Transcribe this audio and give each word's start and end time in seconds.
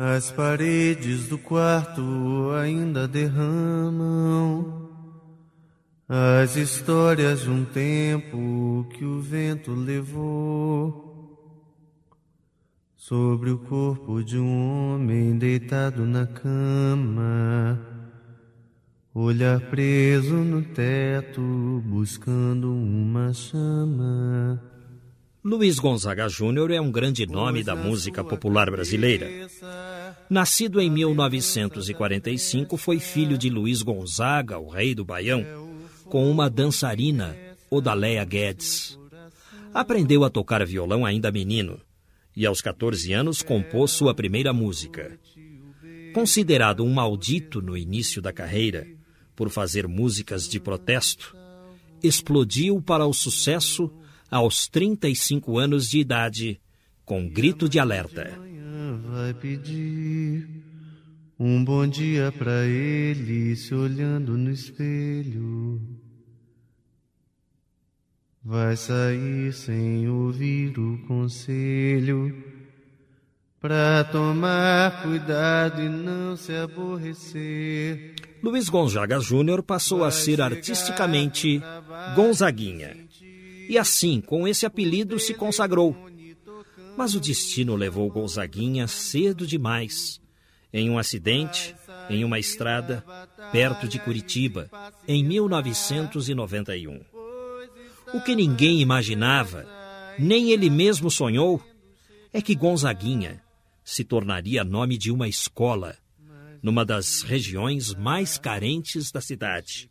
As 0.00 0.30
paredes 0.30 1.26
do 1.26 1.36
quarto 1.36 2.52
ainda 2.52 3.08
derramam. 3.08 4.88
As 6.08 6.54
histórias 6.54 7.40
de 7.40 7.50
um 7.50 7.64
tempo 7.64 8.86
que 8.90 9.04
o 9.04 9.20
vento 9.20 9.72
levou. 9.74 11.04
Sobre 12.94 13.50
o 13.50 13.58
corpo 13.58 14.22
de 14.22 14.38
um 14.38 14.94
homem 14.94 15.36
deitado 15.36 16.06
na 16.06 16.28
cama, 16.28 17.80
olhar 19.12 19.58
preso 19.62 20.36
no 20.36 20.62
teto, 20.62 21.82
buscando 21.84 22.72
uma 22.72 23.32
chama. 23.32 24.77
Luiz 25.48 25.78
Gonzaga 25.78 26.28
Júnior 26.28 26.70
é 26.70 26.78
um 26.78 26.90
grande 26.90 27.24
nome 27.26 27.64
da 27.64 27.74
música 27.74 28.22
popular 28.22 28.70
brasileira. 28.70 29.48
Nascido 30.28 30.78
em 30.78 30.90
1945, 30.90 32.76
foi 32.76 33.00
filho 33.00 33.38
de 33.38 33.48
Luiz 33.48 33.80
Gonzaga, 33.80 34.58
o 34.58 34.68
rei 34.68 34.94
do 34.94 35.06
Baião, 35.06 35.46
com 36.04 36.30
uma 36.30 36.50
dançarina, 36.50 37.34
Odaléia 37.70 38.22
Guedes. 38.26 38.98
Aprendeu 39.72 40.22
a 40.22 40.28
tocar 40.28 40.66
violão 40.66 41.06
ainda 41.06 41.32
menino 41.32 41.80
e 42.36 42.44
aos 42.44 42.60
14 42.60 43.10
anos 43.14 43.40
compôs 43.40 43.90
sua 43.90 44.12
primeira 44.12 44.52
música. 44.52 45.18
Considerado 46.12 46.84
um 46.84 46.92
maldito 46.92 47.62
no 47.62 47.74
início 47.74 48.20
da 48.20 48.34
carreira, 48.34 48.86
por 49.34 49.48
fazer 49.48 49.88
músicas 49.88 50.46
de 50.46 50.60
protesto, 50.60 51.34
explodiu 52.02 52.82
para 52.82 53.06
o 53.06 53.14
sucesso 53.14 53.90
aos 54.30 54.68
35 54.68 55.58
anos 55.58 55.88
de 55.88 55.98
idade, 55.98 56.60
com 57.04 57.28
grito 57.28 57.68
de 57.68 57.78
alerta. 57.78 58.38
Vai 59.10 59.32
pedir 59.34 60.46
um 61.38 61.64
bom 61.64 61.86
dia 61.86 62.32
para 62.32 62.66
ele 62.66 63.54
se 63.56 63.74
olhando 63.74 64.36
no 64.36 64.50
espelho. 64.50 65.80
Vai 68.44 68.76
sair 68.76 69.52
sem 69.52 70.08
ouvir 70.08 70.78
o 70.78 70.98
conselho 71.06 72.44
para 73.60 74.04
tomar 74.04 75.02
cuidado 75.02 75.82
e 75.82 75.88
não 75.88 76.36
se 76.36 76.54
aborrecer. 76.54 78.14
Luiz 78.42 78.68
Gonzaga 78.68 79.18
Júnior 79.18 79.62
passou 79.62 80.04
a 80.04 80.10
ser 80.10 80.40
artisticamente 80.40 81.60
Gonzaguinha. 82.14 83.07
E 83.68 83.76
assim, 83.76 84.20
com 84.20 84.48
esse 84.48 84.64
apelido, 84.64 85.18
se 85.18 85.34
consagrou. 85.34 85.96
Mas 86.96 87.14
o 87.14 87.20
destino 87.20 87.76
levou 87.76 88.10
Gonzaguinha 88.10 88.88
cedo 88.88 89.46
demais. 89.46 90.20
Em 90.72 90.90
um 90.90 90.98
acidente, 90.98 91.74
em 92.10 92.24
uma 92.24 92.38
estrada, 92.38 93.04
perto 93.52 93.86
de 93.86 93.98
Curitiba, 93.98 94.70
em 95.06 95.22
1991. 95.22 97.00
O 98.14 98.20
que 98.22 98.34
ninguém 98.34 98.80
imaginava, 98.80 99.66
nem 100.18 100.50
ele 100.50 100.70
mesmo 100.70 101.10
sonhou, 101.10 101.62
é 102.32 102.40
que 102.40 102.54
Gonzaguinha 102.54 103.42
se 103.84 104.04
tornaria 104.04 104.64
nome 104.64 104.98
de 104.98 105.10
uma 105.10 105.28
escola, 105.28 105.96
numa 106.62 106.84
das 106.84 107.22
regiões 107.22 107.94
mais 107.94 108.38
carentes 108.38 109.10
da 109.12 109.20
cidade, 109.20 109.90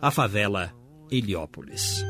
a 0.00 0.10
favela 0.10 0.72
Heliópolis. 1.10 2.04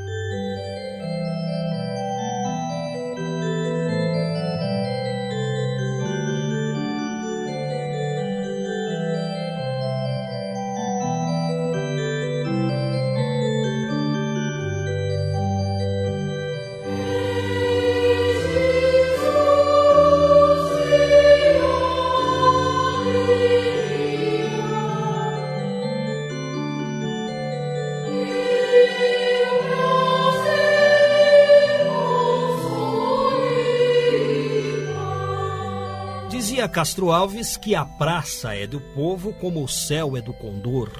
Castro 36.69 37.11
Alves 37.11 37.57
que 37.57 37.75
a 37.75 37.85
praça 37.85 38.55
é 38.55 38.67
do 38.67 38.81
povo 38.81 39.33
como 39.35 39.63
o 39.63 39.69
céu 39.69 40.17
é 40.17 40.21
do 40.21 40.33
condor. 40.33 40.91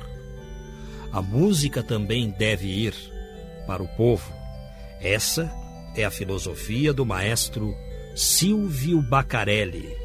A 1.13 1.23
música 1.23 1.83
também 1.83 2.31
deve 2.31 2.67
ir 2.67 2.95
para 3.67 3.83
o 3.83 3.89
povo. 3.89 4.33
Essa 5.01 5.51
é 5.97 6.05
a 6.05 6.11
filosofia 6.11 6.93
do 6.93 7.05
maestro 7.05 7.75
Silvio 8.15 9.01
Bacarelli. 9.03 9.97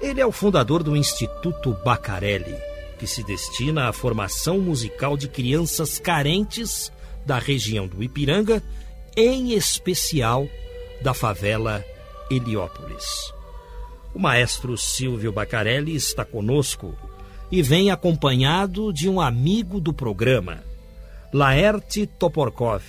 Ele 0.00 0.20
é 0.20 0.26
o 0.26 0.32
fundador 0.32 0.82
do 0.82 0.96
Instituto 0.96 1.76
Bacarelli, 1.84 2.56
que 2.98 3.06
se 3.06 3.22
destina 3.22 3.88
à 3.88 3.92
formação 3.92 4.58
musical 4.58 5.16
de 5.16 5.28
crianças 5.28 5.98
carentes 5.98 6.92
da 7.24 7.38
região 7.38 7.86
do 7.86 8.02
Ipiranga, 8.02 8.62
em 9.16 9.52
especial 9.52 10.48
da 11.02 11.14
favela 11.14 11.84
Heliópolis. 12.30 13.32
O 14.14 14.18
maestro 14.18 14.76
Silvio 14.76 15.32
Bacarelli 15.32 15.94
está 15.94 16.24
conosco 16.24 16.94
e 17.50 17.62
vem 17.62 17.90
acompanhado 17.90 18.92
de 18.92 19.08
um 19.08 19.20
amigo 19.20 19.80
do 19.80 19.92
programa, 19.92 20.62
Laerte 21.32 22.06
Toporkov, 22.06 22.82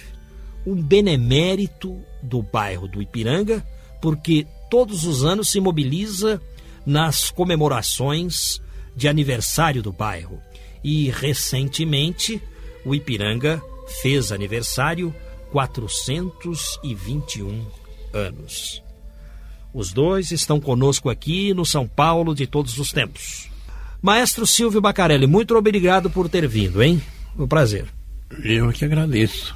um 0.66 0.82
benemérito 0.82 2.02
do 2.22 2.42
bairro 2.42 2.88
do 2.88 3.02
Ipiranga, 3.02 3.66
porque 4.02 4.48
todos 4.70 5.06
os 5.06 5.24
anos 5.24 5.50
se 5.50 5.60
mobiliza 5.60 6.42
nas 6.86 7.30
comemorações 7.30 8.62
de 8.96 9.08
aniversário 9.08 9.82
do 9.82 9.92
bairro. 9.92 10.40
E 10.84 11.10
recentemente 11.10 12.42
o 12.86 12.94
Ipiranga 12.94 13.62
fez 14.02 14.32
aniversário 14.32 15.14
421 15.52 17.66
anos. 18.14 18.84
Os 19.74 19.92
dois 19.92 20.32
estão 20.32 20.60
conosco 20.60 21.10
aqui 21.10 21.54
no 21.54 21.66
São 21.66 21.88
Paulo 21.88 22.36
de 22.36 22.46
todos 22.46 22.78
os 22.78 22.92
tempos. 22.92 23.50
Maestro 24.02 24.46
Silvio 24.46 24.80
Bacarelli, 24.80 25.26
muito 25.26 25.56
obrigado 25.56 26.10
por 26.10 26.30
ter 26.30 26.48
vindo, 26.48 26.84
hein? 26.84 27.02
Um 27.38 27.48
prazer. 27.48 27.88
Eu 28.44 28.72
que 28.72 28.86
agradeço 28.86 29.56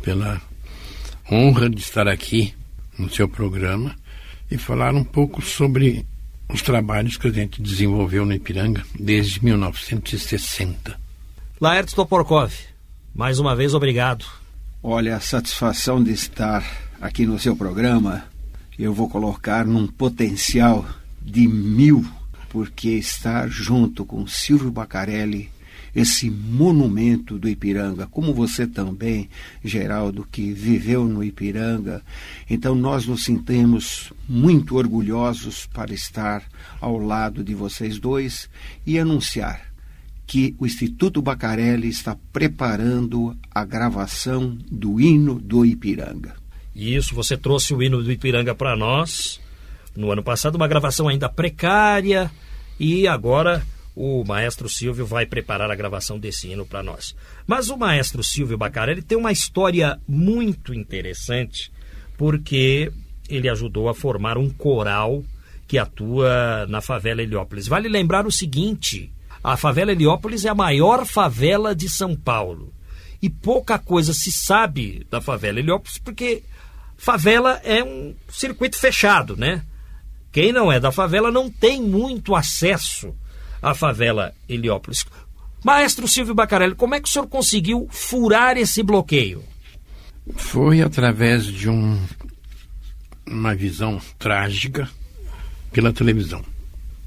pela 0.00 0.40
honra 1.30 1.68
de 1.68 1.80
estar 1.80 2.08
aqui 2.08 2.54
no 2.98 3.10
seu 3.10 3.28
programa 3.28 3.94
e 4.50 4.56
falar 4.56 4.94
um 4.94 5.04
pouco 5.04 5.42
sobre 5.42 6.06
os 6.48 6.62
trabalhos 6.62 7.16
que 7.16 7.28
a 7.28 7.32
gente 7.32 7.60
desenvolveu 7.60 8.24
no 8.24 8.32
Ipiranga 8.32 8.84
desde 8.98 9.44
1960. 9.44 10.98
Laertes 11.60 11.94
Toporkov, 11.94 12.52
mais 13.14 13.38
uma 13.38 13.54
vez 13.54 13.74
obrigado. 13.74 14.24
Olha, 14.82 15.16
a 15.16 15.20
satisfação 15.20 16.02
de 16.02 16.12
estar 16.12 16.64
aqui 17.00 17.26
no 17.26 17.38
seu 17.38 17.56
programa 17.56 18.24
eu 18.78 18.92
vou 18.92 19.08
colocar 19.08 19.66
num 19.66 19.86
potencial 19.86 20.86
de 21.22 21.48
mil, 21.48 22.04
porque 22.50 22.90
estar 22.90 23.48
junto 23.48 24.04
com 24.04 24.26
Silvio 24.26 24.70
Bacarelli, 24.70 25.50
esse 25.94 26.30
monumento 26.30 27.38
do 27.38 27.48
Ipiranga, 27.48 28.06
como 28.06 28.34
você 28.34 28.66
também, 28.66 29.30
Geraldo, 29.64 30.28
que 30.30 30.52
viveu 30.52 31.06
no 31.06 31.24
Ipiranga. 31.24 32.02
Então 32.50 32.74
nós 32.74 33.06
nos 33.06 33.24
sentimos 33.24 34.12
muito 34.28 34.76
orgulhosos 34.76 35.66
para 35.66 35.94
estar 35.94 36.44
ao 36.82 36.98
lado 36.98 37.42
de 37.42 37.54
vocês 37.54 37.98
dois 37.98 38.48
e 38.86 38.98
anunciar 38.98 39.72
que 40.26 40.54
o 40.58 40.66
Instituto 40.66 41.22
Bacarelli 41.22 41.88
está 41.88 42.16
preparando 42.30 43.34
a 43.50 43.64
gravação 43.64 44.58
do 44.70 45.00
hino 45.00 45.40
do 45.40 45.64
Ipiranga. 45.64 46.45
Isso, 46.76 47.14
você 47.14 47.38
trouxe 47.38 47.72
o 47.72 47.82
hino 47.82 48.02
do 48.02 48.12
Ipiranga 48.12 48.54
para 48.54 48.76
nós 48.76 49.40
no 49.96 50.12
ano 50.12 50.22
passado, 50.22 50.56
uma 50.56 50.68
gravação 50.68 51.08
ainda 51.08 51.26
precária, 51.26 52.30
e 52.78 53.08
agora 53.08 53.66
o 53.94 54.22
maestro 54.24 54.68
Silvio 54.68 55.06
vai 55.06 55.24
preparar 55.24 55.70
a 55.70 55.74
gravação 55.74 56.18
desse 56.18 56.48
hino 56.48 56.66
para 56.66 56.82
nós. 56.82 57.16
Mas 57.46 57.70
o 57.70 57.78
maestro 57.78 58.22
Silvio 58.22 58.58
Bacarelli 58.58 59.00
tem 59.00 59.16
uma 59.16 59.32
história 59.32 59.98
muito 60.06 60.74
interessante, 60.74 61.72
porque 62.18 62.92
ele 63.26 63.48
ajudou 63.48 63.88
a 63.88 63.94
formar 63.94 64.36
um 64.36 64.50
coral 64.50 65.24
que 65.66 65.78
atua 65.78 66.66
na 66.68 66.82
favela 66.82 67.22
Heliópolis. 67.22 67.66
Vale 67.66 67.88
lembrar 67.88 68.26
o 68.26 68.30
seguinte: 68.30 69.10
a 69.42 69.56
favela 69.56 69.92
Heliópolis 69.92 70.44
é 70.44 70.50
a 70.50 70.54
maior 70.54 71.06
favela 71.06 71.74
de 71.74 71.88
São 71.88 72.14
Paulo. 72.14 72.70
E 73.22 73.30
pouca 73.30 73.78
coisa 73.78 74.12
se 74.12 74.30
sabe 74.30 75.06
da 75.10 75.22
favela 75.22 75.58
Heliópolis, 75.58 75.96
porque 75.96 76.42
favela 76.96 77.60
é 77.64 77.82
um 77.82 78.14
circuito 78.28 78.78
fechado, 78.78 79.36
né? 79.36 79.62
Quem 80.32 80.52
não 80.52 80.70
é 80.70 80.78
da 80.78 80.92
favela 80.92 81.30
não 81.30 81.50
tem 81.50 81.80
muito 81.80 82.34
acesso 82.34 83.14
à 83.62 83.74
favela 83.74 84.34
Heliópolis. 84.48 85.06
Maestro 85.64 86.06
Silvio 86.06 86.34
Bacarelli, 86.34 86.74
como 86.74 86.94
é 86.94 87.00
que 87.00 87.08
o 87.08 87.10
senhor 87.10 87.26
conseguiu 87.26 87.88
furar 87.90 88.56
esse 88.56 88.82
bloqueio? 88.82 89.42
Foi 90.36 90.82
através 90.82 91.46
de 91.46 91.68
um, 91.68 91.98
uma 93.26 93.54
visão 93.54 94.00
trágica 94.18 94.88
pela 95.72 95.92
televisão. 95.92 96.44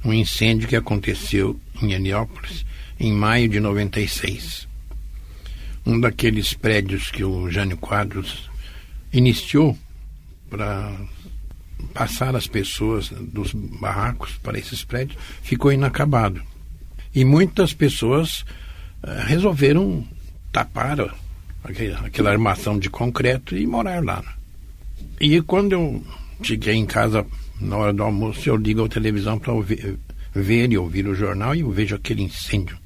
Um 0.03 0.13
incêndio 0.13 0.67
que 0.67 0.75
aconteceu 0.75 1.59
em 1.81 1.93
Heliópolis 1.93 2.65
em 2.99 3.13
maio 3.13 3.47
de 3.47 3.59
96. 3.59 4.67
Um 5.85 5.99
daqueles 5.99 6.53
prédios 6.53 7.09
que 7.09 7.23
o 7.23 7.49
Jânio 7.49 7.77
Quadros 7.77 8.48
iniciou 9.11 9.77
para 10.49 10.95
passar 11.93 12.35
as 12.35 12.47
pessoas 12.47 13.09
dos 13.09 13.53
barracos 13.53 14.37
para 14.43 14.57
esses 14.57 14.83
prédios 14.83 15.19
ficou 15.41 15.71
inacabado. 15.71 16.41
E 17.13 17.25
muitas 17.25 17.73
pessoas 17.73 18.41
uh, 19.03 19.25
resolveram 19.25 20.05
tapar 20.51 20.97
aquela 22.03 22.31
armação 22.31 22.77
de 22.77 22.89
concreto 22.89 23.55
e 23.55 23.65
morar 23.65 24.03
lá. 24.03 24.23
E 25.19 25.41
quando 25.41 25.73
eu 25.73 26.03
cheguei 26.41 26.75
em 26.75 26.85
casa 26.85 27.25
na 27.59 27.77
hora 27.77 27.93
do 27.93 28.03
almoço, 28.03 28.47
eu 28.47 28.55
ligo 28.55 28.85
a 28.85 28.89
televisão 28.89 29.37
para 29.37 29.53
ver 30.33 30.71
e 30.71 30.77
ouvir 30.77 31.07
o 31.07 31.15
jornal 31.15 31.55
e 31.55 31.61
eu 31.61 31.71
vejo 31.71 31.95
aquele 31.95 32.23
incêndio 32.23 32.77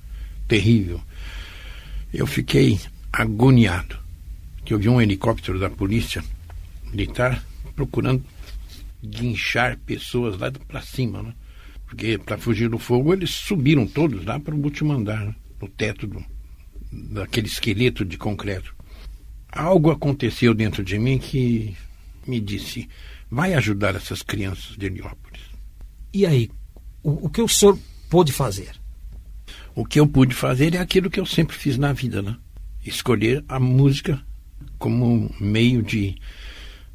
terrível. 0.48 1.00
Eu 2.14 2.26
fiquei 2.26 2.80
agoniado. 3.12 4.03
Que 4.64 4.74
eu 4.74 4.80
vi 4.80 4.90
um 4.90 5.02
helicóptero 5.02 5.60
da 5.60 5.70
polícia 5.70 6.24
militar 6.92 7.44
procurando 7.76 8.24
guinchar 9.04 9.78
pessoas 9.80 10.38
lá 10.38 10.52
para 10.52 10.82
cima, 10.82 11.22
né? 11.22 11.34
Porque 11.86 12.18
para 12.18 12.38
fugir 12.38 12.70
do 12.70 12.80
fogo 12.80 13.14
eles 13.14 13.30
subiram 13.30 13.86
todos 13.86 14.26
lá 14.26 14.40
para 14.40 14.56
o 14.56 14.64
último 14.64 14.94
andar, 14.94 15.26
né? 15.26 15.36
no 15.62 15.68
teto 15.68 16.08
do, 16.08 16.24
daquele 16.92 17.48
esqueleto 17.48 18.04
de 18.04 18.18
concreto. 18.18 18.76
Algo 19.52 19.92
aconteceu 19.92 20.54
dentro 20.54 20.84
de 20.84 20.98
mim 20.98 21.18
que 21.18 21.76
me 22.28 22.40
disse: 22.40 22.90
vai 23.30 23.54
ajudar 23.54 23.96
essas 23.96 24.22
crianças 24.22 24.76
de 24.78 24.86
Heliópolis. 24.86 25.42
E 26.14 26.26
aí, 26.26 26.50
o, 27.02 27.28
o 27.28 27.30
que 27.30 27.42
o 27.42 27.48
senhor 27.48 27.78
pôde 28.10 28.32
fazer? 28.32 28.72
O 29.76 29.86
que 29.86 30.00
eu 30.00 30.08
pude 30.08 30.36
fazer 30.36 30.76
é 30.76 30.80
aquilo 30.80 31.10
que 31.10 31.20
eu 31.20 31.26
sempre 31.26 31.56
fiz 31.56 31.78
na 31.78 31.94
vida, 31.94 32.22
né? 32.22 32.38
Escolher 32.86 33.44
a 33.48 33.60
música 33.60 34.24
como 34.84 35.34
meio 35.40 35.82
de, 35.82 36.14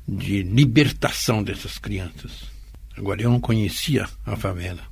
de 0.06 0.42
libertação 0.42 1.42
dessas 1.42 1.78
crianças. 1.78 2.44
Agora, 2.94 3.22
eu 3.22 3.30
não 3.30 3.40
conhecia 3.40 4.06
a 4.26 4.36
favela. 4.36 4.82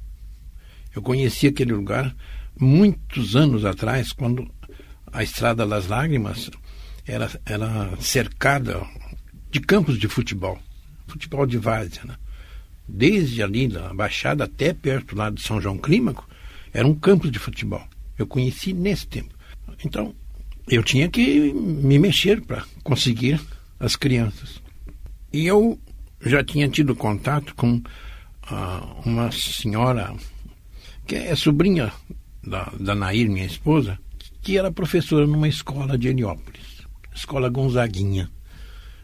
Eu 0.94 1.02
conhecia 1.02 1.50
aquele 1.50 1.74
lugar 1.74 2.16
muitos 2.58 3.36
anos 3.36 3.66
atrás, 3.66 4.12
quando 4.12 4.50
a 5.12 5.22
Estrada 5.22 5.66
das 5.66 5.88
Lágrimas 5.88 6.50
era, 7.06 7.30
era 7.44 7.94
cercada 8.00 8.82
de 9.50 9.60
campos 9.60 9.98
de 9.98 10.08
futebol. 10.08 10.58
Futebol 11.06 11.46
de 11.46 11.58
várzea, 11.58 12.02
né? 12.02 12.16
Desde 12.88 13.42
ali 13.42 13.68
da 13.68 13.92
Baixada 13.92 14.44
até 14.44 14.72
perto 14.72 15.14
lá 15.14 15.28
de 15.28 15.42
São 15.42 15.60
João 15.60 15.76
Clímaco, 15.76 16.26
era 16.72 16.88
um 16.88 16.94
campo 16.94 17.30
de 17.30 17.38
futebol. 17.38 17.86
Eu 18.16 18.26
conheci 18.26 18.72
nesse 18.72 19.06
tempo. 19.06 19.34
Então, 19.84 20.14
eu 20.68 20.82
tinha 20.82 21.08
que 21.08 21.52
me 21.52 21.98
mexer 21.98 22.40
para 22.40 22.64
conseguir 22.82 23.40
as 23.78 23.94
crianças. 23.94 24.60
E 25.32 25.46
eu 25.46 25.78
já 26.20 26.42
tinha 26.42 26.68
tido 26.68 26.94
contato 26.94 27.54
com 27.54 27.76
uh, 27.76 27.82
uma 29.04 29.30
senhora 29.30 30.14
que 31.06 31.14
é 31.14 31.36
sobrinha 31.36 31.92
da, 32.42 32.72
da 32.78 32.94
Nair, 32.94 33.30
minha 33.30 33.46
esposa, 33.46 33.98
que 34.42 34.58
era 34.58 34.72
professora 34.72 35.26
numa 35.26 35.48
escola 35.48 35.96
de 35.96 36.08
Heliópolis, 36.08 36.82
escola 37.14 37.48
Gonzaguinha. 37.48 38.30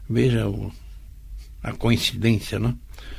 Veja 0.09 0.49
o, 0.49 0.73
a 1.63 1.73
coincidência, 1.73 2.59
né? 2.59 2.75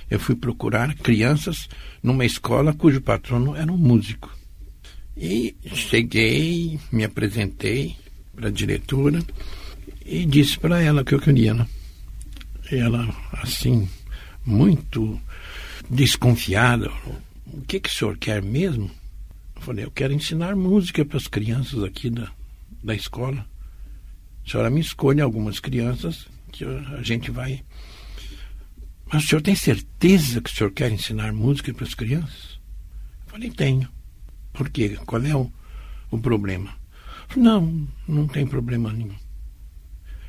Eu 0.10 0.20
fui 0.20 0.36
procurar 0.36 0.94
crianças 0.96 1.70
numa 2.02 2.26
escola 2.26 2.74
cujo 2.74 3.02
patrono 3.02 3.56
era 3.56 3.72
um 3.72 3.78
músico. 3.78 4.36
E 5.16 5.56
cheguei, 5.64 6.80
me 6.92 7.04
apresentei 7.04 7.96
para 8.36 8.48
a 8.48 8.52
diretora 8.52 9.24
e 10.06 10.26
disse 10.26 10.60
para 10.60 10.82
ela 10.82 11.04
que 11.04 11.14
eu 11.14 11.20
queria. 11.20 11.54
Né? 11.54 11.68
Ela, 12.72 13.08
assim, 13.34 13.88
muito 14.46 15.20
desconfiada, 15.90 16.92
o 17.46 17.62
que, 17.62 17.80
que 17.80 17.90
o 17.90 17.92
senhor 17.92 18.18
quer 18.18 18.42
mesmo? 18.42 18.90
Eu 19.56 19.62
falei, 19.62 19.86
eu 19.86 19.92
quero 19.92 20.14
ensinar 20.14 20.56
música 20.56 21.06
para 21.06 21.18
as 21.18 21.28
crianças 21.28 21.84
aqui 21.84 22.10
da, 22.10 22.32
da 22.84 22.96
escola. 22.96 23.46
A 24.46 24.50
senhora 24.50 24.70
me 24.70 24.82
escolhe 24.82 25.22
algumas 25.22 25.60
crianças 25.60 26.28
que 26.52 26.66
a 26.66 27.02
gente 27.02 27.32
vai. 27.32 27.64
Mas 29.12 29.24
o 29.24 29.28
senhor 29.28 29.42
tem 29.42 29.56
certeza 29.56 30.42
que 30.42 30.50
o 30.50 30.54
senhor 30.54 30.72
quer 30.72 30.92
ensinar 30.92 31.32
música 31.32 31.74
para 31.74 31.86
as 31.86 31.94
crianças? 31.94 32.60
Eu 33.26 33.32
falei, 33.32 33.52
tenho. 33.52 33.88
Por 34.52 34.70
quê? 34.70 34.98
Qual 35.06 35.24
é 35.24 35.36
o, 35.36 35.52
o 36.12 36.20
problema? 36.20 36.76
Não, 37.36 37.88
não 38.08 38.28
tem 38.28 38.46
problema 38.46 38.92
nenhum. 38.92 39.16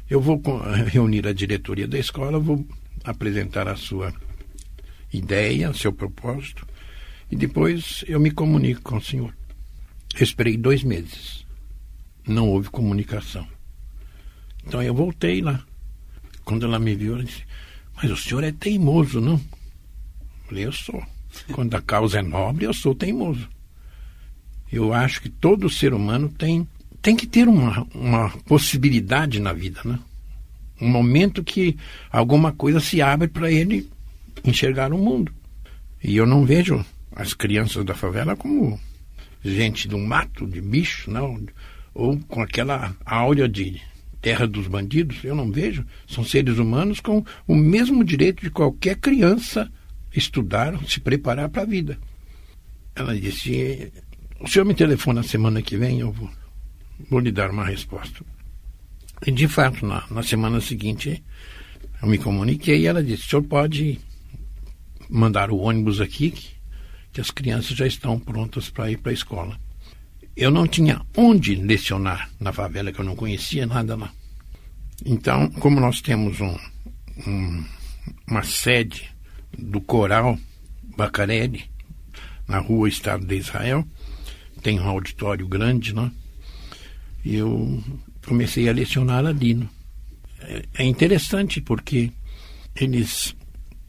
Eu 0.09 0.21
vou 0.21 0.41
reunir 0.87 1.27
a 1.27 1.33
diretoria 1.33 1.89
da 1.89 1.99
escola, 1.99 2.39
vou 2.39 2.67
apresentar 3.05 3.69
a 3.69 3.77
sua 3.77 4.13
ideia, 5.13 5.73
seu 5.73 5.93
propósito, 5.93 6.67
e 7.31 7.37
depois 7.37 8.05
eu 8.07 8.21
me 8.21 8.31
comunico 8.31 8.83
com 8.83 8.97
o 8.97 9.03
senhor. 9.03 9.35
Eu 10.15 10.23
esperei 10.23 10.57
dois 10.57 10.83
meses. 10.85 11.45
Não 12.27 12.49
houve 12.49 12.71
comunicação. 12.71 13.47
Então 14.67 14.83
eu 14.83 14.95
voltei 14.95 15.41
lá. 15.41 15.65
Quando 16.45 16.67
ela 16.67 16.79
me 16.79 16.95
viu, 16.95 17.15
ela 17.15 17.25
disse: 17.25 17.45
Mas 17.97 18.11
o 18.11 18.17
senhor 18.17 18.45
é 18.45 18.53
teimoso, 18.53 19.21
não? 19.21 19.35
Eu 19.35 19.41
falei: 20.47 20.65
Eu 20.67 20.73
sou. 20.73 21.05
Quando 21.53 21.75
a 21.75 21.83
causa 21.83 22.21
é 22.21 22.23
nobre, 22.23 22.65
eu 22.65 22.73
sou 22.73 22.95
teimoso. 22.95 23.49
Eu 24.71 24.93
acho 24.93 25.21
que 25.21 25.29
todo 25.29 25.71
ser 25.71 25.93
humano 25.93 26.29
tem, 26.29 26.67
tem 27.05 27.15
que 27.15 27.27
ter 27.27 27.47
uma, 27.47 27.87
uma 27.95 28.31
possibilidade 28.47 29.39
na 29.39 29.53
vida, 29.53 29.79
né? 29.85 29.99
Um 30.81 30.89
momento 30.89 31.45
que 31.45 31.77
alguma 32.11 32.51
coisa 32.51 32.81
se 32.81 33.03
abre 33.03 33.29
para 33.29 33.53
ele 33.53 33.91
enxergar 34.43 34.91
o 34.91 34.97
mundo. 34.97 35.31
E 36.03 36.17
eu 36.17 36.25
não 36.25 36.47
vejo 36.47 36.83
as 37.15 37.35
crianças 37.35 37.85
da 37.85 37.93
favela 37.93 38.35
como 38.35 38.81
gente 39.45 39.87
do 39.87 39.99
mato, 39.99 40.47
de 40.47 40.63
bicho, 40.63 41.11
não, 41.11 41.45
ou 41.93 42.19
com 42.21 42.41
aquela 42.41 42.97
áurea 43.05 43.47
de 43.47 43.83
terra 44.23 44.47
dos 44.47 44.67
bandidos. 44.67 45.23
Eu 45.23 45.35
não 45.35 45.53
vejo. 45.53 45.85
São 46.09 46.25
seres 46.25 46.57
humanos 46.57 47.01
com 47.01 47.23
o 47.47 47.55
mesmo 47.55 48.03
direito 48.03 48.43
de 48.43 48.51
qualquer 48.51 48.97
criança 48.97 49.71
estudar, 50.11 50.83
se 50.87 51.01
preparar 51.01 51.51
para 51.51 51.63
a 51.63 51.67
vida. 51.67 51.99
Ela 52.97 53.15
disse: 53.15 53.93
o 54.41 54.49
senhor 54.49 54.65
me 54.65 54.73
telefona 54.73 55.21
na 55.21 55.29
semana 55.29 55.61
que 55.61 55.77
vem, 55.77 56.01
eu 56.01 56.11
vou, 56.11 56.31
vou 57.11 57.21
lhe 57.21 57.33
dar 57.33 57.51
uma 57.51 57.65
resposta. 57.65 58.25
E, 59.27 59.31
de 59.31 59.49
fato, 59.49 59.87
na, 59.87 60.05
na 60.11 60.23
semana 60.23 60.61
seguinte, 60.61 61.23
eu 62.03 62.09
me 62.09 62.19
comuniquei 62.19 62.81
e 62.81 62.87
ela 62.87 63.03
disse: 63.03 63.25
o 63.25 63.29
senhor 63.31 63.43
pode 63.43 64.01
mandar 65.09 65.51
o 65.51 65.59
ônibus 65.59 66.01
aqui, 66.01 66.33
que, 67.13 67.21
as 67.21 67.31
crianças 67.31 67.77
já 67.77 67.87
estão 67.87 68.19
prontas 68.19 68.69
para 68.69 68.91
ir 68.91 68.99
para 68.99 69.11
a 69.11 69.15
escola. 69.15 69.59
Eu 70.37 70.51
não 70.51 70.67
tinha 70.67 71.01
onde 71.17 71.55
lecionar 71.55 72.29
na 72.41 72.53
favela, 72.53 72.93
que 72.93 72.99
eu 72.99 73.05
não 73.05 73.15
conhecia 73.15 73.67
nada 73.67 73.95
lá. 73.95 74.13
Então, 75.05 75.49
como 75.51 75.81
nós 75.81 76.01
temos 76.01 76.41
um, 76.41 76.59
um, 77.27 77.65
uma 78.27 78.43
sede 78.43 79.11
do 79.57 79.81
coral 79.81 80.37
Bacarelli, 80.97 81.65
na 82.47 82.59
rua 82.59 82.89
Estado 82.89 83.25
de 83.25 83.37
Israel, 83.37 83.87
tem 84.63 84.79
um 84.79 84.89
auditório 84.89 85.47
grande, 85.47 85.95
né? 85.95 86.11
Eu 87.25 87.83
comecei 88.27 88.69
a 88.69 88.73
lecionar 88.73 89.25
ali. 89.25 89.55
Né? 89.55 89.69
É, 90.41 90.63
é 90.79 90.85
interessante 90.85 91.61
porque 91.61 92.11
eles 92.77 93.35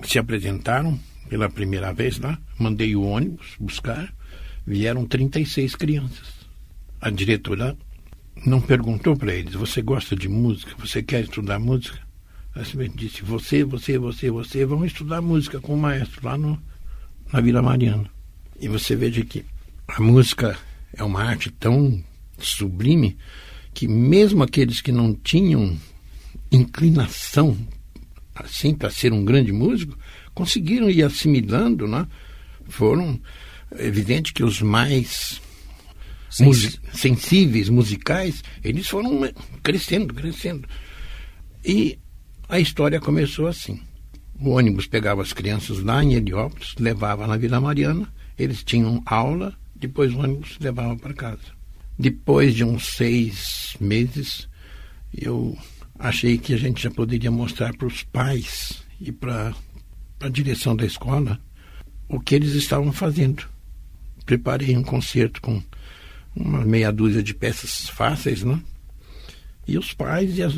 se 0.03 0.19
apresentaram 0.19 0.99
pela 1.29 1.49
primeira 1.49 1.91
vez 1.91 2.19
lá, 2.19 2.37
mandei 2.57 2.95
o 2.95 3.03
ônibus 3.03 3.55
buscar, 3.59 4.13
vieram 4.65 5.05
36 5.05 5.75
crianças. 5.75 6.33
A 7.01 7.09
diretora 7.09 7.75
não 8.45 8.61
perguntou 8.61 9.15
para 9.15 9.33
eles: 9.33 9.53
Você 9.53 9.81
gosta 9.81 10.15
de 10.15 10.29
música? 10.29 10.73
Você 10.77 11.01
quer 11.01 11.23
estudar 11.23 11.59
música? 11.59 11.99
Ela 12.55 12.65
simplesmente 12.65 12.97
disse: 12.97 13.23
Você, 13.23 13.63
você, 13.63 13.97
você, 13.97 14.29
você 14.29 14.65
vão 14.65 14.85
estudar 14.85 15.21
música 15.21 15.59
com 15.59 15.73
o 15.73 15.77
maestro 15.77 16.25
lá 16.25 16.37
no, 16.37 16.61
na 17.31 17.41
Vila 17.41 17.61
Mariana. 17.61 18.09
E 18.59 18.67
você 18.67 18.95
veja 18.95 19.23
que 19.25 19.45
a 19.87 20.01
música 20.01 20.57
é 20.93 21.03
uma 21.03 21.23
arte 21.23 21.51
tão 21.51 22.01
sublime 22.39 23.17
que 23.73 23.87
mesmo 23.87 24.43
aqueles 24.43 24.81
que 24.81 24.91
não 24.91 25.13
tinham 25.13 25.77
inclinação 26.51 27.57
assim 28.33 28.73
para 28.73 28.89
ser 28.89 29.13
um 29.13 29.23
grande 29.23 29.51
músico 29.51 29.97
conseguiram 30.33 30.89
ir 30.89 31.03
assimilando, 31.03 31.87
né? 31.87 32.07
Foram 32.67 33.19
é 33.77 33.85
evidente 33.85 34.33
que 34.33 34.43
os 34.43 34.61
mais 34.61 35.41
Sens... 36.29 36.79
sensíveis, 36.93 37.69
musicais, 37.69 38.43
eles 38.63 38.87
foram 38.87 39.21
crescendo, 39.63 40.13
crescendo. 40.13 40.67
E 41.63 41.97
a 42.49 42.59
história 42.59 42.99
começou 42.99 43.47
assim. 43.47 43.79
O 44.39 44.49
ônibus 44.49 44.85
pegava 44.85 45.21
as 45.21 45.31
crianças 45.31 45.79
lá 45.79 46.03
em 46.03 46.13
Heliópolis, 46.13 46.75
levava 46.77 47.25
na 47.25 47.37
Vila 47.37 47.61
Mariana, 47.61 48.13
eles 48.37 48.63
tinham 48.63 49.01
aula, 49.05 49.57
depois 49.73 50.13
o 50.13 50.19
ônibus 50.19 50.57
levava 50.59 50.95
para 50.97 51.13
casa. 51.13 51.54
Depois 51.97 52.53
de 52.53 52.63
uns 52.63 52.87
seis 52.95 53.75
meses, 53.79 54.49
eu 55.15 55.57
achei 55.97 56.37
que 56.37 56.53
a 56.53 56.57
gente 56.57 56.83
já 56.83 56.91
poderia 56.91 57.31
mostrar 57.31 57.75
para 57.75 57.87
os 57.87 58.03
pais 58.03 58.83
e 58.99 59.11
para 59.11 59.53
a 60.19 60.29
direção 60.29 60.75
da 60.75 60.85
escola 60.85 61.39
o 62.09 62.19
que 62.19 62.35
eles 62.35 62.53
estavam 62.53 62.91
fazendo. 62.91 63.47
Preparei 64.25 64.75
um 64.75 64.83
concerto 64.83 65.41
com 65.41 65.61
uma 66.35 66.65
meia 66.65 66.91
dúzia 66.91 67.23
de 67.23 67.33
peças 67.33 67.87
fáceis, 67.89 68.43
né? 68.43 68.61
E 69.67 69.77
os 69.77 69.93
pais 69.93 70.37
e 70.37 70.43
as 70.43 70.53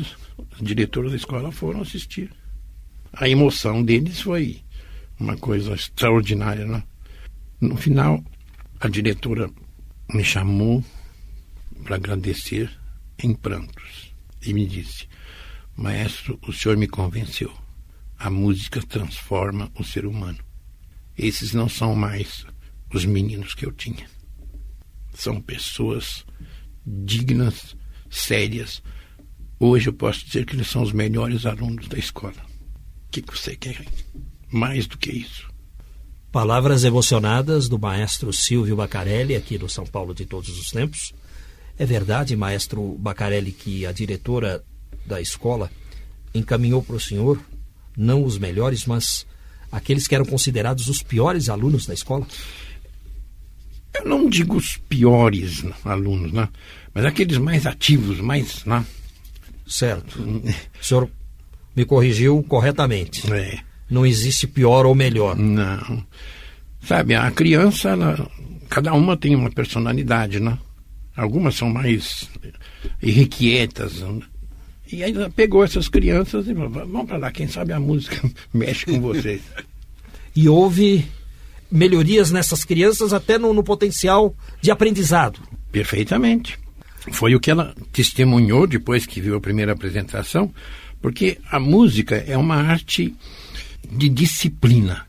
diretoras 0.60 1.12
da 1.12 1.16
escola 1.16 1.52
foram 1.52 1.82
assistir. 1.82 2.30
A 3.12 3.28
emoção 3.28 3.82
deles 3.82 4.20
foi 4.20 4.60
uma 5.18 5.36
coisa 5.36 5.74
extraordinária, 5.74 6.66
né? 6.66 6.82
No 7.60 7.76
final, 7.76 8.22
a 8.80 8.88
diretora 8.88 9.50
me 10.12 10.24
chamou 10.24 10.84
para 11.82 11.96
agradecer 11.96 12.70
em 13.18 13.34
prantos 13.34 14.12
e 14.42 14.52
me 14.52 14.66
disse: 14.66 15.08
Maestro, 15.76 16.38
o 16.46 16.52
senhor 16.52 16.76
me 16.76 16.88
convenceu. 16.88 17.52
A 18.18 18.28
música 18.28 18.82
transforma 18.82 19.70
o 19.78 19.84
ser 19.84 20.04
humano. 20.04 20.38
Esses 21.16 21.52
não 21.52 21.68
são 21.68 21.94
mais 21.94 22.44
os 22.92 23.04
meninos 23.04 23.54
que 23.54 23.64
eu 23.64 23.72
tinha. 23.72 24.08
São 25.14 25.40
pessoas 25.40 26.24
dignas, 26.84 27.76
sérias. 28.10 28.82
Hoje 29.58 29.88
eu 29.88 29.92
posso 29.92 30.24
dizer 30.24 30.46
que 30.46 30.54
eles 30.54 30.68
são 30.68 30.82
os 30.82 30.92
melhores 30.92 31.46
alunos 31.46 31.88
da 31.88 31.98
escola. 31.98 32.34
O 33.06 33.10
que 33.10 33.22
você 33.22 33.56
quer 33.56 33.84
mais 34.50 34.86
do 34.86 34.96
que 34.96 35.10
isso? 35.10 35.48
Palavras 36.30 36.84
emocionadas 36.84 37.68
do 37.68 37.78
maestro 37.78 38.32
Silvio 38.32 38.76
Bacarelli, 38.76 39.34
aqui 39.34 39.56
do 39.56 39.68
São 39.68 39.84
Paulo 39.84 40.14
de 40.14 40.26
Todos 40.26 40.50
os 40.58 40.70
Tempos. 40.70 41.14
É 41.78 41.86
verdade, 41.86 42.34
maestro 42.34 42.96
Bacarelli, 42.98 43.52
que 43.52 43.86
a 43.86 43.92
diretora 43.92 44.64
da 45.06 45.20
escola 45.20 45.70
encaminhou 46.34 46.82
para 46.82 46.96
o 46.96 47.00
senhor 47.00 47.40
não 47.96 48.24
os 48.24 48.36
melhores, 48.38 48.84
mas 48.84 49.26
aqueles 49.70 50.06
que 50.06 50.14
eram 50.14 50.24
considerados 50.24 50.88
os 50.88 51.02
piores 51.02 51.48
alunos 51.48 51.86
da 51.86 51.94
escola? 51.94 52.26
Eu 53.94 54.04
não 54.04 54.28
digo 54.28 54.56
os 54.56 54.76
piores 54.76 55.64
alunos, 55.84 56.32
né? 56.32 56.48
mas 56.92 57.04
aqueles 57.04 57.38
mais 57.38 57.66
ativos, 57.66 58.20
mais. 58.20 58.64
Né? 58.64 58.84
Certo. 59.66 60.20
O 60.20 60.84
senhor 60.84 61.10
me 61.76 61.84
corrigiu 61.84 62.42
corretamente. 62.42 63.32
É. 63.32 63.58
Não 63.88 64.04
existe 64.04 64.46
pior 64.46 64.84
ou 64.84 64.94
melhor. 64.94 65.36
Não. 65.36 66.04
Sabe, 66.82 67.14
a 67.14 67.30
criança, 67.30 67.90
ela, 67.90 68.30
cada 68.68 68.92
uma 68.94 69.16
tem 69.16 69.34
uma 69.34 69.50
personalidade, 69.50 70.40
né? 70.40 70.58
Algumas 71.18 71.56
são 71.56 71.68
mais 71.68 72.30
irrequietas. 73.02 74.00
Né? 74.00 74.20
E 74.92 75.02
aí 75.02 75.12
ela 75.12 75.28
pegou 75.28 75.64
essas 75.64 75.88
crianças 75.88 76.46
e 76.46 76.54
falou, 76.54 76.70
vamos 76.70 77.06
para 77.06 77.16
lá, 77.16 77.32
quem 77.32 77.48
sabe 77.48 77.72
a 77.72 77.80
música 77.80 78.16
mexe 78.54 78.86
com 78.86 79.00
vocês. 79.00 79.42
e 80.34 80.48
houve 80.48 81.04
melhorias 81.68 82.30
nessas 82.30 82.64
crianças 82.64 83.12
até 83.12 83.36
no, 83.36 83.52
no 83.52 83.64
potencial 83.64 84.32
de 84.60 84.70
aprendizado. 84.70 85.40
Perfeitamente. 85.72 86.56
Foi 87.10 87.34
o 87.34 87.40
que 87.40 87.50
ela 87.50 87.74
testemunhou 87.92 88.64
depois 88.68 89.04
que 89.04 89.20
viu 89.20 89.36
a 89.36 89.40
primeira 89.40 89.72
apresentação, 89.72 90.54
porque 91.02 91.38
a 91.50 91.58
música 91.58 92.14
é 92.14 92.36
uma 92.36 92.56
arte 92.56 93.12
de 93.90 94.08
disciplina 94.08 95.04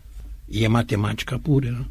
e 0.48 0.66
é 0.66 0.70
matemática 0.70 1.38
pura. 1.38 1.72
Né? 1.72 1.86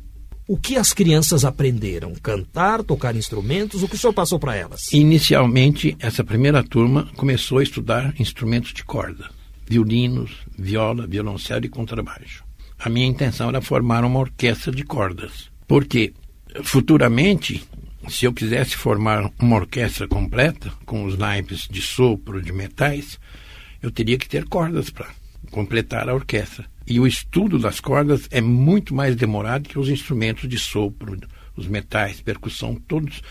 O 0.49 0.57
que 0.57 0.77
as 0.77 0.93
crianças 0.93 1.45
aprenderam? 1.45 2.15
Cantar, 2.15 2.83
tocar 2.83 3.15
instrumentos? 3.15 3.83
O 3.83 3.89
que 3.89 3.95
o 3.95 3.99
senhor 3.99 4.15
passou 4.15 4.39
para 4.39 4.57
elas? 4.57 4.93
Inicialmente, 4.93 5.95
essa 6.01 6.25
primeira 6.25 6.65
turma 6.65 7.09
começou 7.17 7.59
a 7.59 7.63
estudar 7.63 8.15
instrumentos 8.19 8.73
de 8.73 8.83
corda: 8.83 9.31
violinos, 9.69 10.39
viola, 10.59 11.07
violoncelo 11.07 11.67
e 11.67 11.69
contrabaixo 11.69 12.49
a 12.79 12.89
minha 12.89 13.07
intenção 13.07 13.49
era 13.49 13.61
formar 13.61 14.05
uma 14.05 14.21
orquestra 14.21 14.73
de 14.73 14.85
cordas. 14.85 15.51
Porque 15.67 16.13
futuramente, 16.63 17.63
se 18.09 18.25
eu 18.25 18.33
quisesse 18.33 18.77
formar 18.77 19.31
uma 19.41 19.57
orquestra 19.57 20.07
completa, 20.07 20.73
com 20.87 21.05
os 21.05 21.19
naipes 21.19 21.67
de 21.69 21.83
sopro 21.83 22.41
de 22.41 22.53
metais, 22.53 23.19
eu 23.83 23.91
teria 23.91 24.17
que 24.17 24.29
ter 24.29 24.45
cordas 24.45 24.91
para 24.91 25.09
completar 25.51 26.09
a 26.09 26.15
orquestra. 26.15 26.67
E 26.87 26.99
o 26.99 27.07
estudo 27.07 27.59
das 27.59 27.81
cordas 27.81 28.27
é 28.31 28.41
muito 28.41 28.95
mais 28.95 29.15
demorado 29.15 29.69
que 29.69 29.79
os 29.79 29.89
instrumentos 29.89 30.49
de 30.49 30.59
sopro, 30.59 31.19
os 31.55 31.67
metais, 31.67 32.21
percussão, 32.21 32.75
todos 32.75 33.23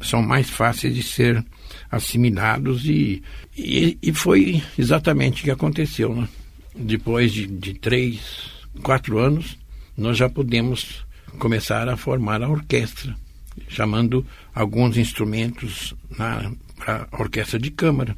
são 0.00 0.20
mais 0.20 0.50
fáceis 0.50 0.94
de 0.94 1.02
ser 1.02 1.44
assimilados 1.90 2.84
e, 2.84 3.22
e, 3.56 3.96
e 4.02 4.12
foi 4.12 4.62
exatamente 4.78 5.40
o 5.40 5.44
que 5.44 5.50
aconteceu. 5.50 6.14
Né? 6.14 6.28
Depois 6.74 7.32
de, 7.32 7.46
de 7.46 7.74
três, 7.74 8.50
quatro 8.82 9.18
anos, 9.18 9.56
nós 9.96 10.18
já 10.18 10.28
podemos 10.28 11.06
começar 11.38 11.88
a 11.88 11.96
formar 11.96 12.42
a 12.42 12.48
orquestra, 12.48 13.14
chamando 13.68 14.26
alguns 14.54 14.96
instrumentos 14.96 15.94
para 16.16 17.08
a 17.10 17.22
orquestra 17.22 17.58
de 17.58 17.70
câmara, 17.70 18.16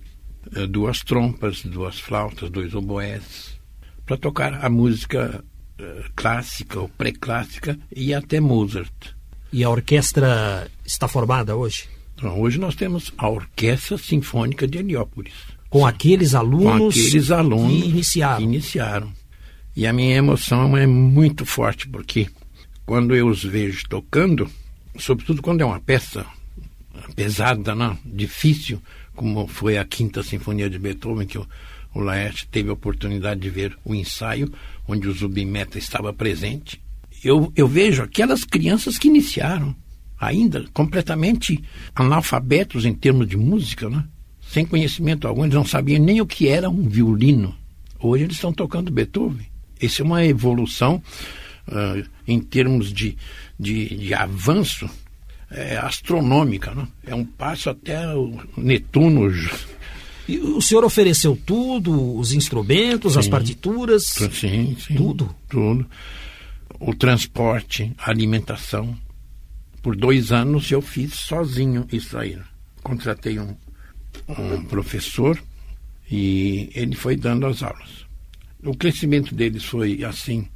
duas 0.69 1.01
trompas, 1.01 1.63
duas 1.63 1.99
flautas, 1.99 2.51
dois 2.51 2.75
oboés, 2.75 3.59
para 4.05 4.17
tocar 4.17 4.65
a 4.65 4.69
música 4.69 5.45
uh, 5.81 6.11
clássica 6.17 6.81
ou 6.81 6.89
pré-clássica 6.89 7.79
e 7.95 8.15
até 8.15 8.41
Mozart. 8.41 8.93
E 9.53 9.65
a 9.65 9.71
orquestra 9.71 10.71
está 10.85 11.09
formada 11.09 11.57
hoje? 11.57 11.89
Então, 12.15 12.41
hoje 12.41 12.59
nós 12.59 12.75
temos 12.75 13.13
a 13.17 13.29
Orquestra 13.29 13.97
Sinfônica 13.97 14.67
de 14.67 14.79
Heliópolis. 14.79 15.35
Com 15.71 15.87
aqueles 15.87 16.35
alunos, 16.35 16.95
com 16.95 17.01
aqueles 17.01 17.31
alunos 17.31 17.83
que 17.83 17.89
iniciaram. 17.89 18.37
Que 18.39 18.43
iniciaram. 18.43 19.13
E 19.77 19.87
a 19.87 19.93
minha 19.93 20.17
emoção 20.17 20.77
é 20.77 20.87
muito 20.87 21.47
forte, 21.47 21.89
porque 21.89 22.29
quando 22.85 23.15
eu 23.15 23.29
os 23.29 23.45
vejo 23.45 23.89
tocando, 23.89 24.51
sobretudo 24.99 25.41
quando 25.41 25.61
é 25.61 25.65
uma 25.65 25.79
peça 25.79 26.27
pesada, 27.15 27.75
não, 27.75 27.97
difícil, 28.05 28.83
como 29.19 29.49
foi 29.49 29.77
a 29.77 29.85
Quinta 29.85 30.23
Sinfonia 30.23 30.71
de 30.71 30.79
Beethoven, 30.79 31.27
que 31.27 31.37
o, 31.37 31.47
o 31.93 31.99
Laerte 31.99 32.47
teve 32.47 32.71
a 32.71 32.73
oportunidade 32.73 33.41
de 33.41 33.51
ver 33.51 33.77
o 33.85 33.93
ensaio, 33.93 34.49
onde 34.87 35.09
o 35.09 35.13
Zubimeta 35.13 35.77
estava 35.77 36.13
presente. 36.13 36.81
Eu, 37.25 37.53
eu 37.57 37.67
vejo 37.67 38.01
aquelas 38.01 38.45
crianças 38.45 38.97
que 38.97 39.09
iniciaram, 39.09 39.75
ainda 40.21 40.65
completamente 40.73 41.61
analfabetos 41.97 42.85
em 42.85 42.95
termos 42.95 43.27
de 43.27 43.37
música, 43.37 43.91
né? 43.91 44.05
sem 44.41 44.65
conhecimento 44.65 45.27
algum, 45.27 45.43
eles 45.43 45.57
não 45.57 45.65
sabiam 45.65 46.01
nem 46.01 46.21
o 46.21 46.27
que 46.27 46.47
era 46.47 46.71
um 46.71 46.89
violino. 46.89 47.53
Hoje 47.99 48.23
eles 48.23 48.37
estão 48.37 48.53
tocando 48.53 48.93
Beethoven. 48.93 49.47
Isso 49.83 50.01
é 50.01 50.05
uma 50.05 50.25
evolução 50.25 51.03
uh, 51.67 52.09
em 52.25 52.39
termos 52.39 52.93
de, 52.93 53.19
de, 53.59 53.97
de 53.97 54.15
avanço 54.15 54.89
é, 55.51 55.77
astronômica. 55.77 56.75
Né? 56.75 56.89
É 57.07 57.15
um 57.15 57.25
passo 57.25 57.71
até 57.71 58.07
o 58.15 58.41
Netuno. 58.57 59.31
E 60.29 60.39
o 60.39 60.61
senhor 60.61 60.85
ofereceu 60.85 61.39
tudo, 61.47 62.17
os 62.17 62.33
instrumentos, 62.33 63.15
sim, 63.15 63.19
as 63.19 63.29
partituras? 63.29 64.05
Sim, 64.07 64.77
sim. 64.79 64.95
Tudo? 64.95 65.35
Tudo. 65.49 65.87
O 66.79 66.95
transporte, 66.95 67.93
a 67.99 68.11
alimentação. 68.11 68.97
Por 69.83 69.97
dois 69.97 70.33
anos 70.33 70.71
eu 70.71 70.83
fiz 70.83 71.15
sozinho 71.15 71.87
isso 71.93 72.19
aí. 72.19 72.39
Contratei 72.83 73.39
um, 73.39 73.57
um 74.29 74.65
professor 74.65 75.41
e 76.11 76.71
ele 76.75 76.95
foi 76.95 77.17
dando 77.17 77.47
as 77.47 77.63
aulas 77.63 78.09
o 78.65 78.77
crescimento 78.77 79.35
deles 79.35 79.65
foi 79.65 80.05
assim 80.05 80.49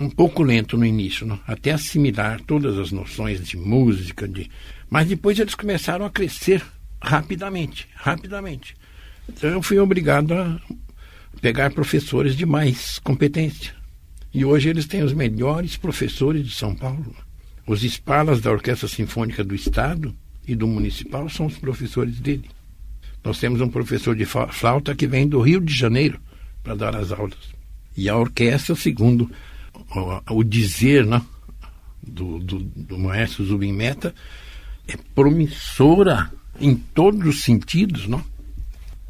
um 0.00 0.08
pouco 0.08 0.42
lento 0.42 0.76
no 0.76 0.84
início, 0.84 1.26
não? 1.26 1.40
até 1.46 1.72
assimilar 1.72 2.40
todas 2.42 2.78
as 2.78 2.92
noções 2.92 3.44
de 3.44 3.56
música, 3.56 4.28
de 4.28 4.50
mas 4.88 5.08
depois 5.08 5.38
eles 5.38 5.54
começaram 5.54 6.04
a 6.04 6.10
crescer 6.10 6.64
rapidamente, 7.02 7.88
rapidamente. 7.94 8.74
Então 9.28 9.50
eu 9.50 9.62
fui 9.62 9.78
obrigado 9.78 10.32
a 10.32 10.60
pegar 11.40 11.70
professores 11.72 12.34
de 12.34 12.46
mais 12.46 12.98
competência. 12.98 13.74
E 14.32 14.44
hoje 14.44 14.68
eles 14.68 14.86
têm 14.86 15.02
os 15.02 15.12
melhores 15.12 15.76
professores 15.76 16.46
de 16.46 16.54
São 16.54 16.74
Paulo. 16.74 17.14
Os 17.66 17.84
espalas 17.84 18.40
da 18.40 18.50
Orquestra 18.50 18.88
Sinfônica 18.88 19.44
do 19.44 19.54
Estado 19.54 20.14
e 20.46 20.54
do 20.54 20.66
Municipal 20.66 21.28
são 21.28 21.46
os 21.46 21.58
professores 21.58 22.18
dele. 22.18 22.48
Nós 23.22 23.38
temos 23.38 23.60
um 23.60 23.68
professor 23.68 24.16
de 24.16 24.24
flauta 24.24 24.94
que 24.94 25.06
vem 25.06 25.28
do 25.28 25.40
Rio 25.40 25.60
de 25.60 25.74
Janeiro 25.74 26.18
para 26.62 26.74
dar 26.74 26.96
as 26.96 27.12
aulas. 27.12 27.52
E 27.96 28.08
a 28.08 28.16
orquestra, 28.16 28.74
segundo 28.74 29.30
o, 29.94 30.38
o 30.38 30.44
dizer 30.44 31.06
né, 31.06 31.22
do, 32.02 32.38
do, 32.38 32.58
do 32.58 32.98
maestro 32.98 33.44
Zubin 33.44 33.72
Mehta, 33.72 34.14
é 34.86 34.96
promissora 35.14 36.30
em 36.60 36.74
todos 36.74 37.26
os 37.26 37.42
sentidos. 37.42 38.06
Não? 38.06 38.24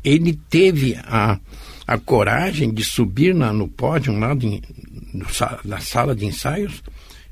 Ele 0.03 0.39
teve 0.49 0.97
a, 1.05 1.39
a 1.87 1.99
coragem 1.99 2.73
de 2.73 2.85
subir 2.85 3.35
na, 3.35 3.53
no 3.53 3.69
pódio 3.69 4.17
lá 4.19 4.35
de, 4.35 4.63
no, 5.13 5.27
na 5.65 5.81
sala 5.81 6.15
de 6.15 6.27
ensaios 6.27 6.83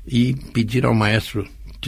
e 0.05 0.33
pedir 0.53 0.85
ao 0.85 0.93
maestro 0.93 1.47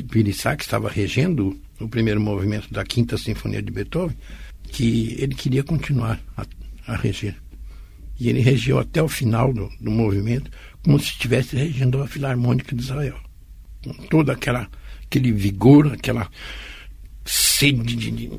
Pirissá, 0.09 0.55
que 0.55 0.63
estava 0.63 0.89
regendo 0.89 1.59
o 1.79 1.87
primeiro 1.87 2.21
movimento 2.21 2.71
da 2.71 2.83
Quinta 2.83 3.17
Sinfonia 3.17 3.61
de 3.61 3.71
Beethoven, 3.71 4.15
que 4.63 5.15
ele 5.19 5.35
queria 5.35 5.63
continuar 5.63 6.19
a, 6.37 6.45
a 6.87 6.95
reger. 6.95 7.35
E 8.19 8.29
ele 8.29 8.41
regeu 8.41 8.77
até 8.77 9.01
o 9.01 9.07
final 9.07 9.53
do, 9.53 9.69
do 9.79 9.89
movimento, 9.89 10.51
como 10.83 10.99
se 10.99 11.11
estivesse 11.11 11.55
regendo 11.55 12.01
a 12.01 12.07
Filarmônica 12.07 12.75
de 12.75 12.81
Israel. 12.81 13.17
Com 13.83 13.93
todo 14.07 14.31
aquela, 14.31 14.69
aquele 15.05 15.31
vigor, 15.31 15.93
aquela 15.93 16.29
sede 17.25 17.95
de. 17.95 18.31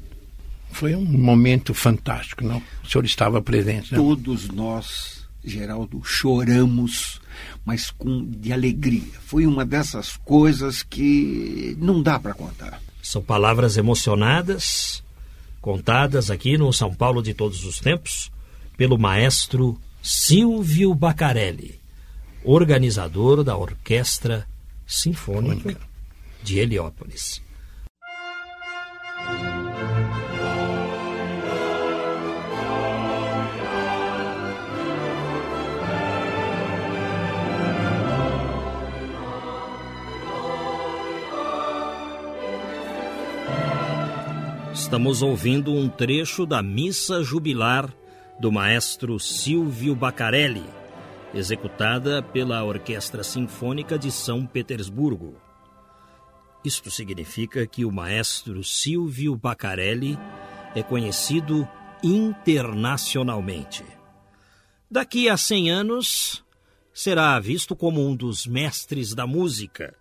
Foi 0.73 0.95
um 0.95 1.05
momento 1.05 1.75
fantástico, 1.75 2.45
não? 2.45 2.63
O 2.85 2.89
senhor 2.89 3.05
estava 3.05 3.43
presente, 3.43 3.93
né? 3.93 3.99
Todos 3.99 4.49
nós, 4.49 5.27
Geraldo, 5.45 6.03
choramos, 6.05 7.21
mas 7.65 7.91
com 7.91 8.25
de 8.25 8.53
alegria. 8.53 9.13
Foi 9.27 9.47
uma 9.47 9.65
dessas 9.65 10.17
coisas 10.19 10.83
que 10.83 11.77
não 11.81 12.03
dá 12.03 12.19
para 12.19 12.35
contar. 12.35 12.81
São 13.03 13.23
palavras 13.23 13.77
emocionadas, 13.77 15.03
contadas 15.61 16.31
aqui 16.31 16.57
no 16.57 16.73
São 16.73 16.95
Paulo 16.95 17.23
de 17.23 17.35
todos 17.35 17.65
os 17.65 17.81
tempos 17.81 18.31
pelo 18.77 18.99
maestro 18.99 19.79
Silvio 20.03 20.95
Bacarelli, 20.95 21.80
organizador 22.45 23.45
da 23.45 23.57
Orquestra 23.57 24.47
Sinfônica 24.87 25.77
de 26.43 26.59
Heliópolis. 26.59 27.43
Estamos 44.73 45.23
ouvindo 45.23 45.73
um 45.73 45.89
trecho 45.89 46.45
da 46.45 46.61
Missa 46.61 47.23
Jubilar 47.23 47.89
do 48.41 48.51
maestro 48.51 49.21
Silvio 49.21 49.95
Bacarelli, 49.95 50.65
executada 51.35 52.23
pela 52.23 52.65
Orquestra 52.65 53.23
Sinfônica 53.23 53.99
de 53.99 54.11
São 54.11 54.47
Petersburgo. 54.47 55.37
Isto 56.65 56.91
significa 56.91 57.67
que 57.67 57.85
o 57.85 57.93
maestro 57.93 58.63
Silvio 58.63 59.35
Bacarelli 59.37 60.19
é 60.75 60.83
conhecido 60.83 61.67
internacionalmente. 62.03 63.85
Daqui 64.91 65.29
a 65.29 65.37
100 65.37 65.71
anos, 65.71 66.45
será 66.93 67.39
visto 67.39 67.77
como 67.77 68.07
um 68.07 68.15
dos 68.15 68.47
mestres 68.47 69.15
da 69.15 69.27
música, 69.27 69.97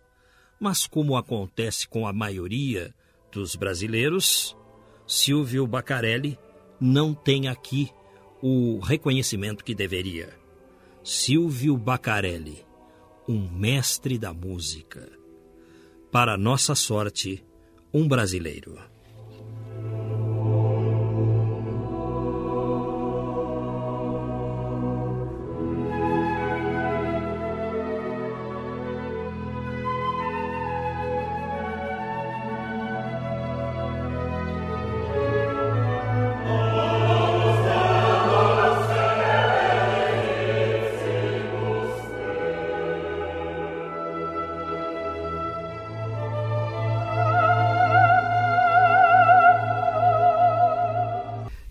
mas 0.59 0.88
como 0.88 1.15
acontece 1.15 1.88
com 1.88 2.07
a 2.07 2.12
maioria 2.12 2.93
dos 3.31 3.55
brasileiros, 3.55 4.57
Silvio 5.07 5.65
Bacarelli 5.65 6.38
não 6.79 7.13
tem 7.13 7.48
aqui 7.48 7.89
o 8.41 8.79
reconhecimento 8.79 9.63
que 9.63 9.75
deveria. 9.75 10.38
Silvio 11.01 11.77
Bacarelli, 11.77 12.65
um 13.27 13.50
mestre 13.50 14.18
da 14.18 14.34
música. 14.34 15.10
Para 16.12 16.38
nossa 16.38 16.75
sorte, 16.75 17.44
um 17.94 18.06
brasileiro. 18.06 18.77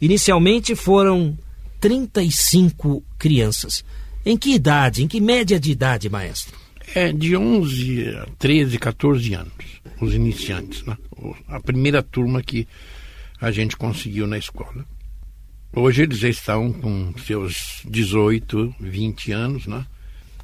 Inicialmente 0.01 0.75
foram 0.75 1.37
35 1.81 3.03
crianças. 3.19 3.85
Em 4.25 4.37
que 4.37 4.53
idade, 4.53 5.03
em 5.03 5.09
que 5.09 5.21
média 5.21 5.59
de 5.59 5.71
idade, 5.71 6.09
maestro? 6.09 6.57
É 6.95 7.13
de 7.13 7.37
11 7.37 8.09
a 8.17 8.27
13, 8.39 8.79
14 8.79 9.35
anos, 9.35 9.53
os 10.01 10.15
iniciantes, 10.15 10.85
né? 10.85 10.97
A 11.49 11.61
primeira 11.61 12.03
turma 12.03 12.43
que 12.43 12.67
a 13.41 13.51
gente 13.51 13.77
conseguiu 13.77 14.27
na 14.27 14.39
escola. 14.39 14.85
Hoje 15.75 16.03
eles 16.03 16.19
já 16.19 16.29
estão 16.29 16.73
com 16.73 17.13
seus 17.27 17.83
18, 17.85 18.75
20 18.81 19.33
anos, 19.33 19.67
né? 19.67 19.85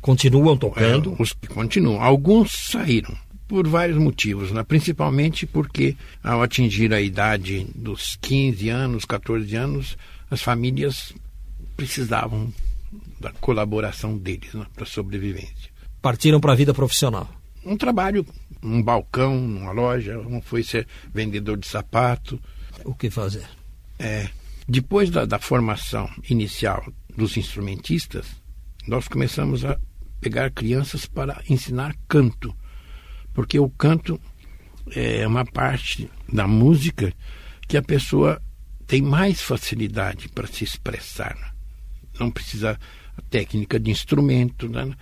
Continuam 0.00 0.56
tocando? 0.56 1.16
É, 1.18 1.22
os 1.22 1.32
que 1.32 1.48
continuam. 1.48 2.02
Alguns 2.02 2.52
saíram 2.52 3.16
por 3.54 3.68
vários 3.68 3.96
motivos, 3.96 4.50
né? 4.50 4.64
principalmente 4.64 5.46
porque 5.46 5.96
ao 6.24 6.42
atingir 6.42 6.92
a 6.92 7.00
idade 7.00 7.64
dos 7.72 8.18
15 8.20 8.68
anos, 8.68 9.04
14 9.04 9.54
anos, 9.54 9.96
as 10.28 10.42
famílias 10.42 11.14
precisavam 11.76 12.52
da 13.20 13.30
colaboração 13.34 14.18
deles 14.18 14.52
né? 14.54 14.66
para 14.74 14.82
a 14.82 14.86
sobrevivência. 14.88 15.70
Partiram 16.02 16.40
para 16.40 16.50
a 16.50 16.56
vida 16.56 16.74
profissional? 16.74 17.30
Um 17.64 17.76
trabalho, 17.76 18.26
um 18.60 18.82
balcão, 18.82 19.38
numa 19.38 19.70
loja, 19.70 20.18
um 20.18 20.42
foi 20.42 20.64
ser 20.64 20.88
vendedor 21.14 21.56
de 21.56 21.68
sapato. 21.68 22.40
O 22.84 22.92
que 22.92 23.08
fazer? 23.08 23.46
É, 24.00 24.30
depois 24.66 25.10
da, 25.10 25.24
da 25.24 25.38
formação 25.38 26.10
inicial 26.28 26.84
dos 27.16 27.36
instrumentistas, 27.36 28.26
nós 28.84 29.06
começamos 29.06 29.64
a 29.64 29.78
pegar 30.20 30.50
crianças 30.50 31.06
para 31.06 31.40
ensinar 31.48 31.94
canto 32.08 32.52
porque 33.34 33.58
o 33.58 33.68
canto 33.68 34.18
é 34.92 35.26
uma 35.26 35.44
parte 35.44 36.08
da 36.32 36.46
música 36.46 37.12
que 37.68 37.76
a 37.76 37.82
pessoa 37.82 38.40
tem 38.86 39.02
mais 39.02 39.40
facilidade 39.42 40.28
para 40.28 40.46
se 40.46 40.64
expressar. 40.64 41.36
Não 42.18 42.30
precisa 42.30 42.78
técnica 43.30 43.78
de 43.78 43.90
instrumento, 43.90 44.68
né? 44.68 44.94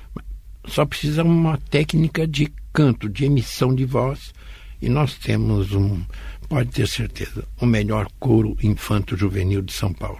só 0.66 0.86
precisa 0.86 1.22
uma 1.22 1.58
técnica 1.58 2.26
de 2.26 2.52
canto, 2.72 3.08
de 3.08 3.24
emissão 3.24 3.74
de 3.74 3.84
voz. 3.84 4.32
E 4.80 4.88
nós 4.88 5.14
temos 5.14 5.72
um, 5.72 6.02
pode 6.48 6.70
ter 6.70 6.88
certeza, 6.88 7.46
o 7.60 7.66
melhor 7.66 8.08
coro 8.18 8.56
infanto-juvenil 8.62 9.62
de 9.62 9.72
São 9.72 9.92
Paulo. 9.92 10.18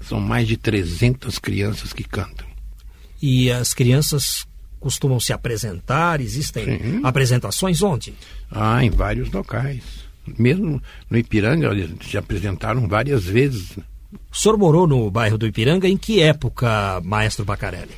São 0.00 0.20
mais 0.20 0.46
de 0.46 0.56
300 0.56 1.38
crianças 1.38 1.92
que 1.92 2.04
cantam. 2.04 2.46
E 3.20 3.50
as 3.50 3.72
crianças 3.72 4.46
costumam 4.84 5.18
se 5.18 5.32
apresentar? 5.32 6.20
Existem 6.20 6.66
Sim. 6.66 7.00
apresentações 7.02 7.80
onde? 7.80 8.12
Ah, 8.50 8.84
em 8.84 8.90
vários 8.90 9.32
locais. 9.32 9.82
Mesmo 10.38 10.82
no 11.08 11.16
Ipiranga, 11.16 11.68
eles 11.68 11.90
se 12.06 12.18
apresentaram 12.18 12.86
várias 12.86 13.24
vezes. 13.24 13.78
O 14.30 14.36
senhor 14.36 14.58
morou 14.58 14.86
no 14.86 15.10
bairro 15.10 15.38
do 15.38 15.46
Ipiranga 15.46 15.88
em 15.88 15.96
que 15.96 16.20
época, 16.20 17.00
maestro 17.02 17.46
Bacarelli? 17.46 17.94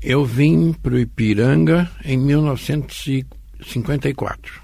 Eu 0.00 0.24
vim 0.24 0.72
para 0.72 0.94
o 0.94 0.98
Ipiranga 0.98 1.90
em 2.06 2.16
1954, 2.16 4.62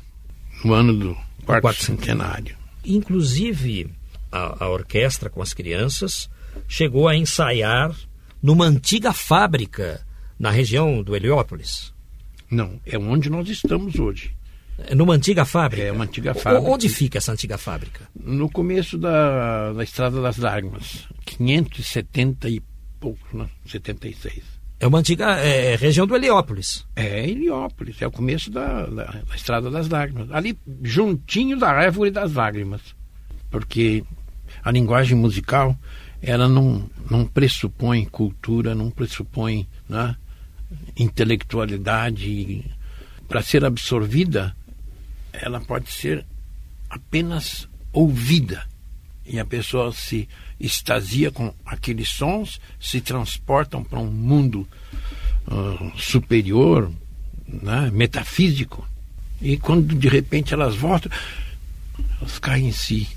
no 0.64 0.72
ano 0.72 0.94
do 0.94 1.14
quarto, 1.44 1.60
quarto 1.60 1.84
centenário. 1.84 2.56
Inclusive, 2.84 3.90
a, 4.32 4.64
a 4.64 4.70
orquestra 4.70 5.28
com 5.28 5.42
as 5.42 5.52
crianças 5.52 6.30
chegou 6.66 7.06
a 7.06 7.14
ensaiar 7.14 7.94
numa 8.42 8.64
antiga 8.64 9.12
fábrica 9.12 10.05
na 10.38 10.50
região 10.50 11.02
do 11.02 11.14
Heliópolis? 11.14 11.92
Não, 12.50 12.80
é 12.84 12.98
onde 12.98 13.28
nós 13.28 13.48
estamos 13.48 13.98
hoje. 13.98 14.34
É 14.78 14.94
numa 14.94 15.14
antiga 15.14 15.44
fábrica? 15.44 15.84
É 15.84 15.92
uma 15.92 16.04
antiga 16.04 16.34
fábrica. 16.34 16.68
Onde 16.68 16.88
fica 16.88 17.18
essa 17.18 17.32
antiga 17.32 17.56
fábrica? 17.56 18.08
No 18.14 18.50
começo 18.50 18.98
da, 18.98 19.72
da 19.72 19.82
Estrada 19.82 20.20
das 20.20 20.36
Lágrimas, 20.36 21.08
570 21.24 22.48
e 22.50 22.62
pouco, 23.00 23.36
né? 23.36 23.48
76. 23.66 24.42
É 24.78 24.86
uma 24.86 24.98
antiga 24.98 25.40
é, 25.40 25.72
é, 25.72 25.76
região 25.76 26.06
do 26.06 26.14
Heliópolis. 26.14 26.86
É 26.94 27.26
Heliópolis, 27.26 28.02
é 28.02 28.06
o 28.06 28.10
começo 28.10 28.50
da, 28.50 28.84
da, 28.84 29.04
da, 29.04 29.34
Estrada 29.34 29.70
das 29.70 29.88
Lágrimas. 29.88 30.30
Ali, 30.30 30.58
juntinho 30.82 31.58
da 31.58 31.70
Árvore 31.70 32.10
das 32.10 32.34
Lágrimas. 32.34 32.82
Porque 33.50 34.04
a 34.62 34.70
linguagem 34.70 35.16
musical 35.16 35.74
ela 36.20 36.48
não, 36.48 36.88
não 37.10 37.24
pressupõe 37.24 38.04
cultura, 38.04 38.74
não 38.74 38.90
pressupõe 38.90 39.66
né, 39.88 40.14
intelectualidade. 40.96 42.64
Para 43.28 43.42
ser 43.42 43.64
absorvida, 43.64 44.56
ela 45.32 45.60
pode 45.60 45.90
ser 45.90 46.24
apenas 46.88 47.68
ouvida. 47.92 48.64
E 49.24 49.40
a 49.40 49.44
pessoa 49.44 49.92
se 49.92 50.28
extasia 50.58 51.30
com 51.30 51.52
aqueles 51.64 52.08
sons, 52.08 52.60
se 52.80 53.00
transportam 53.00 53.82
para 53.82 53.98
um 53.98 54.10
mundo 54.10 54.66
uh, 55.48 55.98
superior, 55.98 56.92
né, 57.46 57.90
metafísico. 57.92 58.88
E 59.40 59.56
quando 59.56 59.94
de 59.94 60.08
repente 60.08 60.54
elas 60.54 60.76
voltam, 60.76 61.10
elas 62.20 62.38
caem 62.38 62.68
em 62.68 62.72
si. 62.72 63.08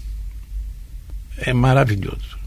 É 1.37 1.53
maravilhoso. 1.53 2.38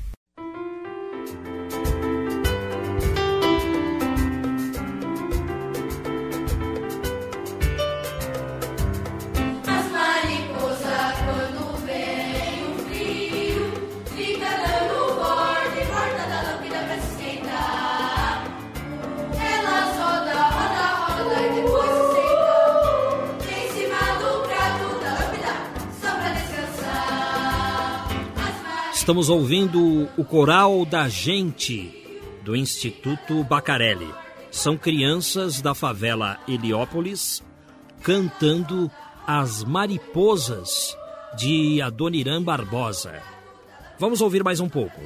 Estamos 29.03 29.29
ouvindo 29.29 30.09
o 30.17 30.25
Coral 30.25 30.87
da 30.87 31.09
Gente, 31.09 31.93
do 32.45 32.55
Instituto 32.55 33.43
Bacarelli. 33.43 34.09
São 34.49 34.79
crianças 34.79 35.61
da 35.61 35.75
favela 35.75 36.39
Heliópolis 36.47 37.43
cantando 38.01 38.89
As 39.27 39.65
Mariposas, 39.65 40.97
de 41.37 41.83
Adoniran 41.83 42.45
Barbosa. 42.45 43.21
Vamos 43.99 44.21
ouvir 44.21 44.45
mais 44.45 44.61
um 44.61 44.69
pouco. 44.69 45.01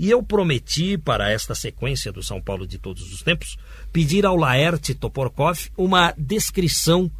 E 0.00 0.10
eu 0.10 0.22
prometi, 0.22 0.96
para 0.96 1.30
esta 1.30 1.54
sequência 1.54 2.10
do 2.10 2.22
São 2.22 2.40
Paulo 2.40 2.66
de 2.66 2.78
todos 2.78 3.12
os 3.12 3.20
tempos, 3.20 3.58
pedir 3.92 4.24
ao 4.24 4.34
Laerte 4.34 4.94
Toporkov 4.94 5.68
uma 5.76 6.14
descrição 6.16 7.10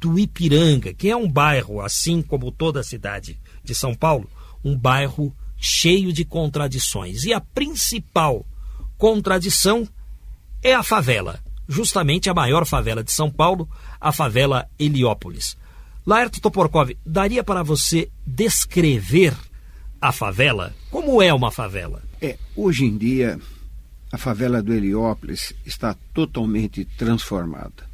do 0.00 0.18
Ipiranga, 0.18 0.94
que 0.94 1.10
é 1.10 1.14
um 1.14 1.30
bairro, 1.30 1.82
assim 1.82 2.22
como 2.22 2.50
toda 2.50 2.80
a 2.80 2.82
cidade 2.82 3.38
de 3.62 3.74
São 3.74 3.94
Paulo, 3.94 4.30
um 4.64 4.74
bairro 4.74 5.36
cheio 5.58 6.10
de 6.10 6.24
contradições. 6.24 7.24
E 7.24 7.34
a 7.34 7.40
principal 7.40 8.46
contradição 8.96 9.86
é 10.62 10.72
a 10.72 10.82
favela, 10.82 11.38
justamente 11.68 12.30
a 12.30 12.34
maior 12.34 12.64
favela 12.64 13.04
de 13.04 13.12
São 13.12 13.30
Paulo, 13.30 13.68
a 14.00 14.10
favela 14.10 14.66
Heliópolis. 14.78 15.54
Laerte 16.06 16.40
Toporkov, 16.40 16.96
daria 17.04 17.44
para 17.44 17.62
você 17.62 18.10
descrever 18.26 19.36
a 20.02 20.10
favela? 20.10 20.74
Como 20.90 21.22
é 21.22 21.32
uma 21.32 21.52
favela? 21.52 22.02
É, 22.20 22.36
hoje 22.56 22.84
em 22.84 22.98
dia, 22.98 23.38
a 24.10 24.18
favela 24.18 24.60
do 24.60 24.74
Heliópolis 24.74 25.54
está 25.64 25.94
totalmente 26.12 26.84
transformada. 26.84 27.92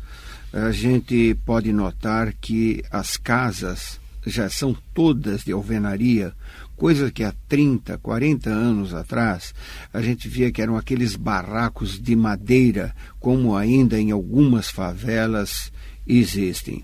A 0.51 0.73
gente 0.73 1.37
pode 1.45 1.71
notar 1.71 2.33
que 2.33 2.83
as 2.91 3.19
casas 3.19 4.01
já 4.27 4.49
são 4.49 4.75
todas 4.95 5.45
de 5.45 5.53
alvenaria, 5.53 6.33
coisa 6.77 7.11
que 7.11 7.23
há 7.23 7.35
30, 7.47 7.99
40 7.99 8.49
anos 8.49 8.95
atrás 8.95 9.55
a 9.93 10.01
gente 10.01 10.29
via 10.29 10.51
que 10.51 10.63
eram 10.63 10.79
aqueles 10.79 11.15
barracos 11.15 12.01
de 12.01 12.17
madeira, 12.17 12.97
como 13.21 13.55
ainda 13.55 14.01
em 14.01 14.11
algumas 14.11 14.71
favelas 14.71 15.71
existem. 16.07 16.83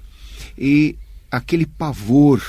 E 0.59 0.99
aquele 1.31 1.65
pavor 1.65 2.43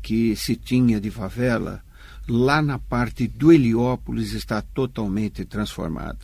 que 0.00 0.36
se 0.36 0.54
tinha 0.54 1.00
de 1.00 1.10
favela 1.10 1.83
lá 2.28 2.62
na 2.62 2.78
parte 2.78 3.26
do 3.26 3.52
Heliópolis 3.52 4.32
está 4.32 4.62
totalmente 4.62 5.44
transformada. 5.44 6.18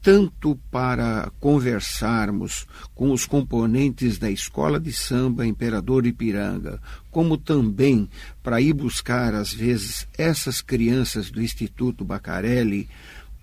Tanto 0.00 0.56
para 0.70 1.32
conversarmos 1.40 2.64
com 2.94 3.10
os 3.10 3.26
componentes 3.26 4.18
da 4.18 4.30
Escola 4.30 4.78
de 4.78 4.92
Samba 4.92 5.44
Imperador 5.44 6.06
Ipiranga, 6.06 6.80
como 7.10 7.36
também 7.36 8.08
para 8.40 8.60
ir 8.60 8.72
buscar, 8.72 9.34
às 9.34 9.52
vezes, 9.52 10.06
essas 10.16 10.62
crianças 10.62 11.28
do 11.28 11.42
Instituto 11.42 12.04
Bacarelli, 12.04 12.88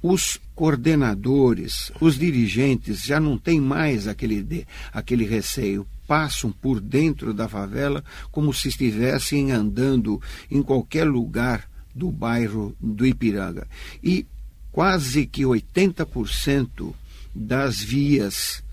os 0.02 0.39
coordenadores, 0.56 1.91
os 2.00 2.17
dirigentes 2.17 3.02
já 3.02 3.19
não 3.19 3.38
têm 3.38 3.60
mais 3.60 4.08
aquele, 4.08 4.65
aquele 4.93 5.26
receio 5.26 5.86
passam 6.08 6.52
por 6.52 6.80
dentro 6.80 7.34
da 7.34 7.48
favela 7.48 8.04
como 8.32 8.54
se 8.54 8.67
estivessem 8.67 9.52
andando 9.52 10.22
em 10.52 10.62
qualquer 10.62 11.06
lugar 11.06 11.72
do 11.93 12.12
bairro 12.12 12.75
do 12.79 13.06
Ipiranga. 13.06 13.67
E 14.03 14.25
quase 14.71 15.25
que 15.25 15.43
80% 15.43 16.93
das 17.34 17.82
vias 17.82 18.63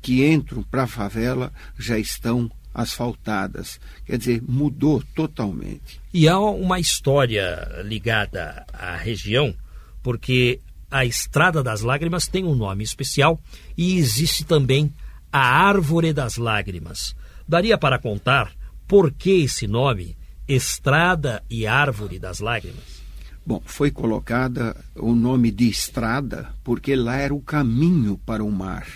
que 0.00 0.26
entram 0.26 0.62
para 0.62 0.84
a 0.84 0.86
favela 0.86 1.52
já 1.78 1.98
estão 1.98 2.50
asfaltadas. 2.72 3.80
Quer 4.04 4.18
dizer, 4.18 4.42
mudou 4.46 5.02
totalmente. 5.14 6.00
E 6.12 6.28
há 6.28 6.38
uma 6.38 6.78
história 6.78 7.82
ligada 7.84 8.66
à 8.72 8.96
região, 8.96 9.54
porque 10.02 10.60
a 10.90 11.04
Estrada 11.04 11.62
das 11.62 11.80
Lágrimas 11.80 12.28
tem 12.28 12.44
um 12.44 12.54
nome 12.54 12.84
especial 12.84 13.40
e 13.76 13.96
existe 13.96 14.44
também 14.44 14.92
a 15.32 15.40
Árvore 15.40 16.12
das 16.12 16.36
Lágrimas. 16.36 17.16
Daria 17.48 17.78
para 17.78 17.98
contar 17.98 18.52
por 18.86 19.10
que 19.12 19.42
esse 19.42 19.66
nome 19.66 20.16
Estrada 20.48 21.42
e 21.50 21.66
Árvore 21.66 22.18
das 22.18 22.38
Lágrimas? 22.38 23.02
Bom, 23.44 23.60
foi 23.64 23.90
colocada 23.90 24.76
o 24.94 25.14
nome 25.14 25.50
de 25.50 25.68
estrada 25.68 26.48
porque 26.62 26.94
lá 26.94 27.16
era 27.16 27.34
o 27.34 27.40
caminho 27.40 28.18
para 28.24 28.44
o 28.44 28.50
mar. 28.50 28.86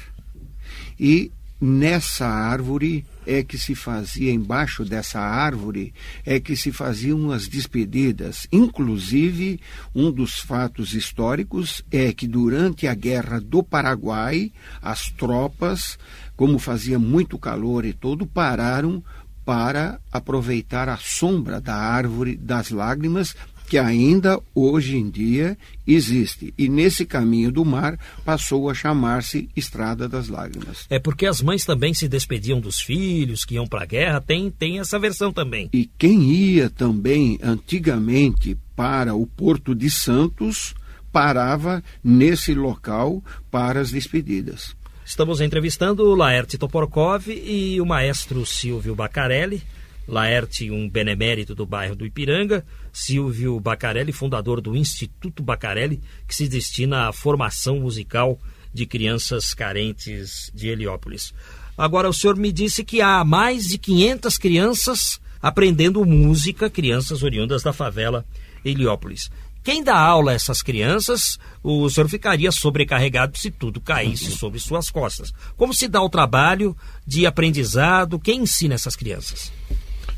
E 0.99 1.33
nessa 1.61 2.27
árvore 2.27 3.05
é 3.27 3.43
que 3.43 3.59
se 3.59 3.75
fazia, 3.75 4.33
embaixo 4.33 4.85
dessa 4.85 5.21
árvore, 5.21 5.93
é 6.25 6.41
que 6.41 6.57
se 6.57 6.73
faziam 6.73 7.31
as 7.31 7.47
despedidas. 7.47 8.47
Inclusive, 8.51 9.61
um 9.95 10.11
dos 10.11 10.41
fatos 10.41 10.95
históricos 10.95 11.85
é 11.91 12.13
que 12.13 12.27
durante 12.27 12.87
a 12.87 12.95
Guerra 12.95 13.41
do 13.41 13.63
Paraguai, 13.63 14.53
as 14.83 15.11
tropas, 15.11 15.99
como 16.37 16.59
fazia 16.59 16.99
muito 16.99 17.39
calor 17.39 17.85
e 17.85 17.93
todo, 17.93 18.27
pararam 18.27 19.03
para 19.51 19.99
aproveitar 20.13 20.89
a 20.89 20.97
sombra 20.97 21.61
da 21.61 21.75
árvore 21.75 22.37
das 22.37 22.71
lágrimas 22.71 23.35
que 23.69 23.79
ainda 23.79 24.41
hoje 24.55 24.97
em 24.97 25.11
dia 25.11 25.59
existe. 25.85 26.55
E 26.57 26.69
nesse 26.69 27.05
caminho 27.05 27.51
do 27.51 27.65
mar 27.65 27.99
passou 28.25 28.71
a 28.71 28.75
chamar-se 28.75 29.49
Estrada 29.57 30.09
das 30.09 30.29
Lágrimas. 30.29 30.87
É 30.89 31.01
porque 31.01 31.27
as 31.27 31.43
mães 31.43 31.65
também 31.65 31.93
se 31.93 32.07
despediam 32.07 32.61
dos 32.61 32.81
filhos 32.81 33.45
que 33.45 33.57
iam 33.57 33.67
para 33.67 33.83
a 33.83 33.87
guerra, 33.87 34.21
tem, 34.21 34.53
tem 34.53 34.79
essa 34.79 35.01
versão 35.01 35.33
também. 35.33 35.69
E 35.73 35.91
quem 35.99 36.31
ia 36.31 36.71
também 36.71 37.37
antigamente 37.43 38.57
para 38.77 39.17
o 39.17 39.27
Porto 39.27 39.75
de 39.75 39.91
Santos 39.91 40.77
parava 41.11 41.83
nesse 42.05 42.55
local 42.55 43.21
para 43.51 43.81
as 43.81 43.91
despedidas. 43.91 44.79
Estamos 45.11 45.41
entrevistando 45.41 46.05
o 46.05 46.15
Laerte 46.15 46.57
Toporkov 46.57 47.27
e 47.27 47.81
o 47.81 47.85
maestro 47.85 48.47
Silvio 48.47 48.95
Bacarelli. 48.95 49.61
Laerte, 50.07 50.71
um 50.71 50.89
benemérito 50.89 51.53
do 51.53 51.67
bairro 51.67 51.97
do 51.97 52.07
Ipiranga, 52.07 52.65
Silvio 52.93 53.59
Bacarelli, 53.59 54.13
fundador 54.13 54.61
do 54.61 54.77
Instituto 54.77 55.43
Bacarelli, 55.43 56.01
que 56.29 56.35
se 56.35 56.49
destina 56.49 57.09
à 57.09 57.13
formação 57.13 57.81
musical 57.81 58.39
de 58.73 58.87
crianças 58.87 59.53
carentes 59.53 60.49
de 60.55 60.69
Heliópolis. 60.69 61.35
Agora, 61.77 62.09
o 62.09 62.15
senhor 62.15 62.37
me 62.37 62.53
disse 62.53 62.85
que 62.85 63.01
há 63.01 63.25
mais 63.25 63.67
de 63.67 63.79
500 63.79 64.39
crianças 64.39 65.21
aprendendo 65.43 66.07
música, 66.07 66.71
crianças 66.71 67.25
oriundas 67.25 67.65
da 67.65 67.73
favela 67.73 68.25
Heliópolis. 68.65 69.29
Quem 69.63 69.85
dá 69.85 69.97
aula 69.97 70.33
a 70.33 70.35
essas 70.35 70.63
crianças, 70.63 71.39
o 71.63 71.89
senhor 71.91 72.09
ficaria 72.09 72.51
sobrecarregado 72.51 73.37
se 73.37 73.51
tudo 73.51 73.81
caísse 73.81 74.31
sobre 74.31 74.59
suas 74.59 74.91
costas. 74.91 75.33
Como 75.57 75.75
se 75.75 75.87
dá 75.87 76.01
o 76.03 76.09
trabalho 76.09 76.77
de 77.07 77.27
aprendizado? 77.27 78.19
Quem 78.19 78.41
ensina 78.43 78.75
essas 78.75 78.97
crianças? 78.97 79.53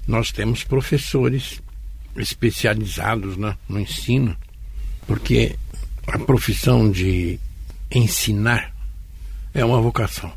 nós 0.06 0.32
temos 0.32 0.64
professores 0.64 1.60
especializados 2.16 3.36
né, 3.36 3.56
no 3.68 3.80
ensino, 3.80 4.36
porque 5.06 5.56
a 6.06 6.18
profissão 6.18 6.90
de 6.90 7.38
ensinar 7.90 8.74
é 9.54 9.64
uma 9.64 9.80
vocação. 9.80 10.32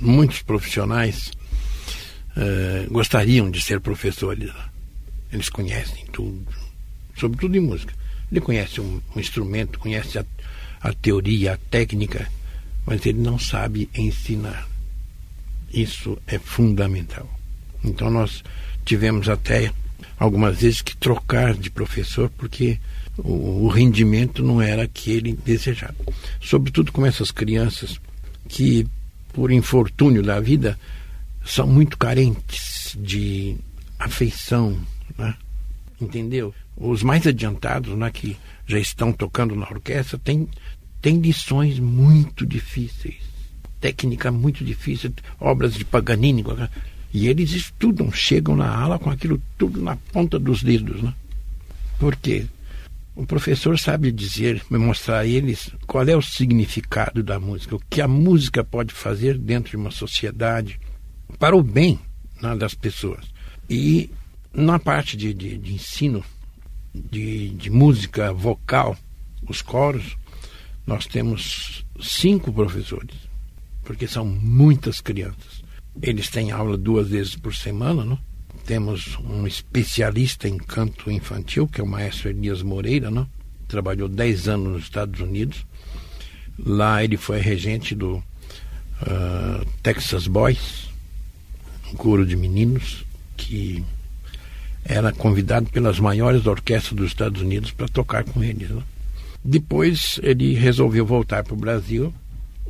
Muitos 0.00 0.42
profissionais 0.42 1.32
uh, 2.36 2.90
gostariam 2.90 3.50
de 3.50 3.60
ser 3.60 3.80
professores. 3.80 4.50
Eles 5.32 5.48
conhecem 5.48 6.06
tudo, 6.12 6.46
sobretudo 7.16 7.56
em 7.56 7.60
música. 7.60 7.92
Ele 8.30 8.40
conhece 8.40 8.80
um, 8.80 9.00
um 9.14 9.20
instrumento, 9.20 9.78
conhece 9.78 10.18
a, 10.18 10.24
a 10.80 10.92
teoria, 10.92 11.54
a 11.54 11.56
técnica, 11.56 12.30
mas 12.86 13.04
ele 13.06 13.20
não 13.20 13.38
sabe 13.38 13.88
ensinar. 13.94 14.68
Isso 15.72 16.18
é 16.26 16.38
fundamental. 16.38 17.28
Então 17.84 18.10
nós 18.10 18.42
tivemos 18.84 19.28
até 19.28 19.72
algumas 20.18 20.60
vezes 20.60 20.82
que 20.82 20.96
trocar 20.96 21.54
de 21.54 21.70
professor 21.70 22.30
porque 22.36 22.78
o, 23.16 23.64
o 23.64 23.68
rendimento 23.68 24.42
não 24.42 24.60
era 24.60 24.82
aquele 24.82 25.32
desejado. 25.32 25.96
Sobretudo 26.40 26.92
com 26.92 27.04
essas 27.04 27.30
crianças 27.30 28.00
que, 28.48 28.86
por 29.32 29.50
infortúnio 29.50 30.22
da 30.22 30.40
vida, 30.40 30.78
são 31.44 31.66
muito 31.66 31.96
carentes 31.96 32.96
de 32.98 33.56
afeição, 33.98 34.78
né? 35.16 35.34
Entendeu? 36.00 36.54
Os 36.76 37.02
mais 37.02 37.26
adiantados, 37.26 37.96
né, 37.96 38.10
que 38.10 38.36
já 38.66 38.78
estão 38.78 39.12
tocando 39.12 39.54
na 39.56 39.66
orquestra, 39.66 40.18
têm, 40.18 40.48
têm 41.00 41.20
lições 41.20 41.78
muito 41.78 42.46
difíceis, 42.46 43.16
técnica 43.80 44.30
muito 44.30 44.64
difícil, 44.64 45.12
obras 45.40 45.74
de 45.74 45.84
Paganini, 45.84 46.44
e 47.12 47.26
eles 47.26 47.50
estudam, 47.52 48.12
chegam 48.12 48.54
na 48.54 48.68
aula 48.68 48.98
com 48.98 49.10
aquilo 49.10 49.40
tudo 49.56 49.80
na 49.80 49.96
ponta 49.96 50.38
dos 50.38 50.62
dedos, 50.62 51.02
né? 51.02 51.14
Por 51.98 52.14
quê? 52.16 52.46
O 53.16 53.26
professor 53.26 53.76
sabe 53.76 54.12
dizer, 54.12 54.62
mostrar 54.70 55.18
a 55.18 55.26
eles 55.26 55.70
qual 55.88 56.06
é 56.06 56.16
o 56.16 56.22
significado 56.22 57.20
da 57.20 57.40
música, 57.40 57.74
o 57.74 57.82
que 57.90 58.00
a 58.00 58.06
música 58.06 58.62
pode 58.62 58.94
fazer 58.94 59.36
dentro 59.36 59.70
de 59.70 59.76
uma 59.76 59.90
sociedade 59.90 60.78
para 61.36 61.56
o 61.56 61.62
bem 61.62 61.98
né, 62.40 62.54
das 62.54 62.74
pessoas. 62.74 63.24
E 63.68 64.08
na 64.52 64.78
parte 64.78 65.16
de, 65.16 65.32
de, 65.34 65.58
de 65.58 65.74
ensino 65.74 66.24
de, 66.94 67.50
de 67.50 67.70
música 67.70 68.32
vocal, 68.32 68.96
os 69.48 69.62
coros, 69.62 70.16
nós 70.86 71.06
temos 71.06 71.84
cinco 72.00 72.52
professores, 72.52 73.14
porque 73.84 74.06
são 74.06 74.24
muitas 74.24 75.00
crianças. 75.00 75.62
Eles 76.00 76.28
têm 76.28 76.50
aula 76.50 76.76
duas 76.76 77.08
vezes 77.08 77.36
por 77.36 77.54
semana, 77.54 78.04
não? 78.04 78.18
Temos 78.64 79.18
um 79.18 79.46
especialista 79.46 80.48
em 80.48 80.58
canto 80.58 81.10
infantil, 81.10 81.66
que 81.66 81.80
é 81.80 81.84
o 81.84 81.86
maestro 81.86 82.28
Elias 82.28 82.62
Moreira, 82.62 83.10
não? 83.10 83.28
Trabalhou 83.66 84.08
10 84.08 84.48
anos 84.48 84.72
nos 84.72 84.82
Estados 84.84 85.20
Unidos. 85.20 85.66
Lá 86.58 87.02
ele 87.02 87.16
foi 87.16 87.40
regente 87.40 87.94
do 87.94 88.16
uh, 88.16 89.66
Texas 89.82 90.26
Boys, 90.26 90.88
um 91.92 91.96
coro 91.96 92.26
de 92.26 92.36
meninos 92.36 93.04
que 93.36 93.84
era 94.84 95.12
convidado 95.12 95.70
pelas 95.70 96.00
maiores 96.00 96.46
orquestras 96.46 96.96
dos 96.96 97.08
Estados 97.08 97.42
Unidos 97.42 97.70
para 97.70 97.88
tocar 97.88 98.24
com 98.24 98.42
eles. 98.42 98.70
Né? 98.70 98.82
Depois 99.44 100.18
ele 100.22 100.54
resolveu 100.54 101.04
voltar 101.04 101.44
para 101.44 101.54
o 101.54 101.58
Brasil. 101.58 102.12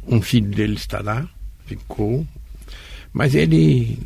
Um 0.07 0.21
filho 0.21 0.51
dele 0.51 0.75
está 0.75 1.01
lá, 1.01 1.29
ficou. 1.66 2.27
Mas 3.12 3.35
ele 3.35 3.99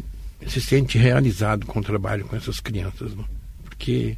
se 0.47 0.61
sente 0.61 0.99
realizado 0.99 1.67
com 1.67 1.81
o 1.81 1.83
trabalho 1.83 2.25
com 2.27 2.37
essas 2.37 2.61
crianças. 2.61 3.15
Né? 3.15 3.25
Porque 3.65 4.17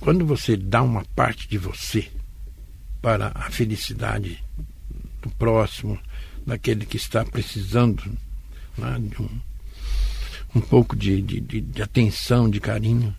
quando 0.00 0.26
você 0.26 0.56
dá 0.56 0.82
uma 0.82 1.04
parte 1.14 1.48
de 1.48 1.58
você 1.58 2.08
para 3.00 3.32
a 3.34 3.50
felicidade 3.50 4.42
do 5.20 5.30
próximo, 5.30 5.98
daquele 6.46 6.84
que 6.84 6.96
está 6.96 7.24
precisando 7.24 8.04
né, 8.76 8.98
de 9.00 9.22
um 9.22 9.28
um 10.54 10.60
pouco 10.60 10.94
de, 10.94 11.20
de, 11.22 11.40
de, 11.40 11.60
de 11.60 11.82
atenção, 11.82 12.48
de 12.48 12.60
carinho, 12.60 13.14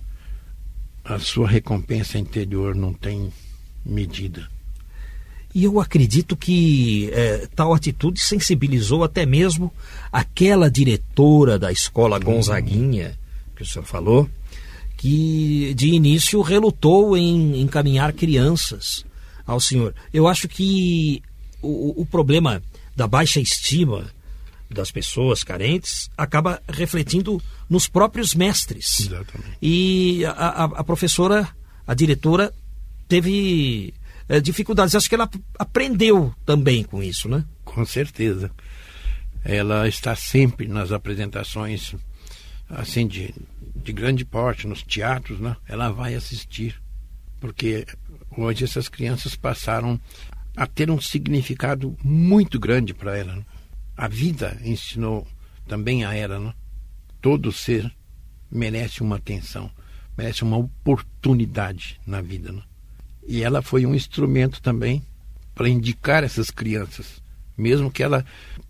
a 1.03 1.19
sua 1.19 1.47
recompensa 1.47 2.17
interior 2.17 2.75
não 2.75 2.93
tem 2.93 3.31
medida. 3.85 4.47
E 5.53 5.65
eu 5.65 5.79
acredito 5.79 6.35
que 6.35 7.09
é, 7.11 7.47
tal 7.55 7.73
atitude 7.73 8.19
sensibilizou 8.19 9.03
até 9.03 9.25
mesmo 9.25 9.71
aquela 10.11 10.69
diretora 10.69 11.59
da 11.59 11.71
escola 11.71 12.17
Gonzaguinha, 12.17 13.17
que 13.55 13.61
o 13.61 13.65
senhor 13.65 13.85
falou, 13.85 14.27
que 14.97 15.73
de 15.75 15.89
início 15.89 16.41
relutou 16.41 17.15
em 17.15 17.61
encaminhar 17.61 18.13
crianças 18.13 19.05
ao 19.45 19.59
senhor. 19.59 19.93
Eu 20.11 20.27
acho 20.27 20.47
que 20.47 21.21
o, 21.61 22.01
o 22.01 22.05
problema 22.05 22.63
da 22.95 23.07
baixa 23.07 23.39
estima 23.39 24.07
das 24.73 24.91
pessoas 24.91 25.43
carentes 25.43 26.09
acaba 26.17 26.61
refletindo 26.67 27.41
nos 27.69 27.87
próprios 27.87 28.33
mestres. 28.33 29.01
Exatamente. 29.01 29.57
E 29.61 30.25
a, 30.25 30.31
a, 30.31 30.63
a 30.65 30.83
professora, 30.83 31.47
a 31.85 31.93
diretora, 31.93 32.53
teve 33.07 33.93
é, 34.27 34.39
dificuldades. 34.39 34.95
Acho 34.95 35.07
que 35.07 35.15
ela 35.15 35.29
aprendeu 35.57 36.33
também 36.45 36.83
com 36.83 37.01
isso, 37.01 37.29
né? 37.29 37.45
Com 37.63 37.85
certeza. 37.85 38.51
Ela 39.43 39.87
está 39.87 40.15
sempre 40.15 40.67
nas 40.67 40.91
apresentações, 40.91 41.95
assim, 42.69 43.07
de, 43.07 43.33
de 43.75 43.91
grande 43.91 44.23
porte, 44.23 44.67
nos 44.67 44.81
teatros, 44.83 45.39
né? 45.39 45.55
Ela 45.67 45.89
vai 45.89 46.15
assistir. 46.15 46.81
Porque 47.39 47.85
hoje 48.37 48.63
essas 48.63 48.87
crianças 48.87 49.35
passaram 49.35 49.99
a 50.55 50.65
ter 50.65 50.89
um 50.89 51.01
significado 51.01 51.95
muito 52.03 52.59
grande 52.59 52.93
para 52.93 53.17
ela. 53.17 53.45
A 53.95 54.07
vida 54.07 54.59
ensinou 54.63 55.27
também 55.67 56.03
a 56.03 56.13
ela, 56.13 56.39
né? 56.39 56.53
todo 57.21 57.51
ser 57.51 57.91
merece 58.51 59.01
uma 59.01 59.15
atenção, 59.15 59.69
merece 60.17 60.43
uma 60.43 60.57
oportunidade 60.57 61.99
na 62.05 62.21
vida. 62.21 62.51
Né? 62.51 62.61
E 63.25 63.43
ela 63.43 63.61
foi 63.61 63.85
um 63.85 63.95
instrumento 63.95 64.61
também 64.61 65.03
para 65.55 65.69
indicar 65.69 66.23
essas 66.23 66.49
crianças, 66.49 67.21
mesmo 67.57 67.91
que 67.91 68.03
ela 68.03 68.25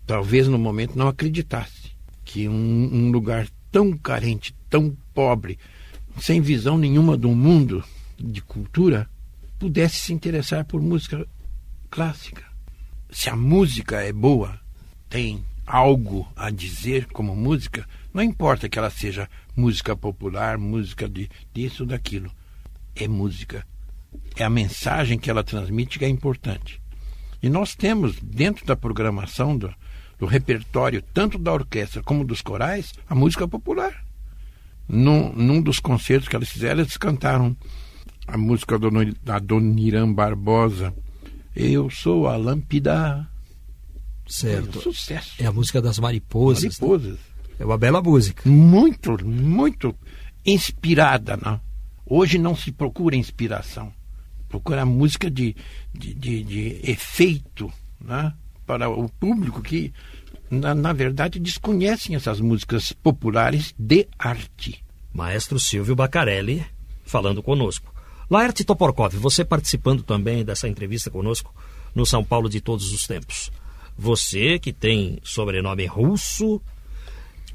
talvez 0.06 0.46
no 0.46 0.58
momento 0.58 0.96
não 0.96 1.08
acreditasse 1.08 1.92
que 2.24 2.48
um, 2.48 2.90
um 2.92 3.10
lugar 3.10 3.48
tão 3.70 3.96
carente, 3.96 4.54
tão 4.68 4.96
pobre, 5.12 5.58
sem 6.20 6.40
visão 6.40 6.78
nenhuma 6.78 7.16
do 7.16 7.30
mundo 7.30 7.84
de 8.18 8.40
cultura, 8.40 9.08
pudesse 9.58 9.96
se 9.96 10.12
interessar 10.12 10.64
por 10.64 10.80
música 10.80 11.26
clássica. 11.90 12.44
Se 13.10 13.28
a 13.28 13.36
música 13.36 14.00
é 14.00 14.12
boa, 14.12 14.58
tem 15.14 15.44
algo 15.64 16.26
a 16.34 16.50
dizer 16.50 17.06
como 17.06 17.36
música, 17.36 17.86
não 18.12 18.20
importa 18.20 18.68
que 18.68 18.76
ela 18.76 18.90
seja 18.90 19.30
música 19.54 19.94
popular, 19.94 20.58
música 20.58 21.08
de 21.08 21.30
disso 21.52 21.86
daquilo. 21.86 22.32
É 22.96 23.06
música. 23.06 23.64
É 24.34 24.42
a 24.42 24.50
mensagem 24.50 25.16
que 25.16 25.30
ela 25.30 25.44
transmite 25.44 26.00
que 26.00 26.04
é 26.04 26.08
importante. 26.08 26.82
E 27.40 27.48
nós 27.48 27.76
temos, 27.76 28.18
dentro 28.20 28.66
da 28.66 28.74
programação 28.74 29.56
do, 29.56 29.72
do 30.18 30.26
repertório, 30.26 31.00
tanto 31.14 31.38
da 31.38 31.52
orquestra 31.52 32.02
como 32.02 32.24
dos 32.24 32.42
corais, 32.42 32.92
a 33.08 33.14
música 33.14 33.46
popular. 33.46 34.04
Num, 34.88 35.32
num 35.32 35.62
dos 35.62 35.78
concertos 35.78 36.28
que 36.28 36.34
elas 36.34 36.48
fizeram, 36.48 36.80
eles 36.80 36.96
cantaram 36.96 37.56
a 38.26 38.36
música 38.36 38.76
da 39.22 39.38
Dona 39.38 39.80
Irã 39.80 40.12
Barbosa. 40.12 40.92
Eu 41.54 41.88
sou 41.88 42.26
a 42.26 42.36
lâmpada 42.36 43.32
Certo. 44.26 44.76
É 44.76 44.78
um 44.78 44.82
sucesso. 44.82 45.34
É 45.38 45.46
a 45.46 45.52
música 45.52 45.80
das 45.80 45.98
mariposas. 45.98 46.78
Né? 46.78 46.86
Mariposas. 46.86 47.12
Né? 47.12 47.18
É 47.58 47.64
uma 47.64 47.78
bela 47.78 48.02
música. 48.02 48.48
Muito, 48.48 49.24
muito 49.24 49.94
inspirada. 50.44 51.36
Né? 51.36 51.60
Hoje 52.06 52.38
não 52.38 52.56
se 52.56 52.72
procura 52.72 53.16
inspiração. 53.16 53.92
Procura 54.48 54.84
música 54.84 55.30
de, 55.30 55.56
de, 55.92 56.14
de, 56.14 56.44
de 56.44 56.80
efeito 56.90 57.72
né? 58.00 58.32
para 58.66 58.88
o 58.88 59.08
público 59.08 59.60
que, 59.60 59.92
na, 60.50 60.74
na 60.74 60.92
verdade, 60.92 61.38
desconhecem 61.38 62.16
essas 62.16 62.40
músicas 62.40 62.92
populares 62.92 63.74
de 63.78 64.08
arte. 64.18 64.84
Maestro 65.12 65.58
Silvio 65.58 65.94
Bacarelli 65.94 66.64
falando 67.04 67.42
conosco. 67.42 67.92
Laerte 68.28 68.64
Toporkov, 68.64 69.14
você 69.16 69.44
participando 69.44 70.02
também 70.02 70.44
dessa 70.44 70.66
entrevista 70.66 71.10
conosco 71.10 71.54
no 71.94 72.06
São 72.06 72.24
Paulo 72.24 72.48
de 72.48 72.60
todos 72.60 72.92
os 72.92 73.06
tempos. 73.06 73.52
Você 73.96 74.58
que 74.58 74.72
tem 74.72 75.18
sobrenome 75.22 75.86
russo, 75.86 76.60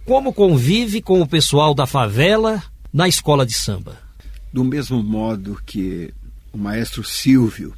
como 0.06 0.34
convive 0.34 1.02
com 1.02 1.22
o 1.22 1.28
pessoal 1.28 1.74
da 1.74 1.86
favela 1.86 2.64
na 2.92 3.08
escola 3.08 3.46
de 3.46 3.54
samba? 3.54 3.98
Do 4.52 4.64
mesmo 4.64 5.04
modo 5.04 5.62
que 5.66 6.14
o 6.52 6.58
maestro 6.58 7.04
Silvio 7.04 7.74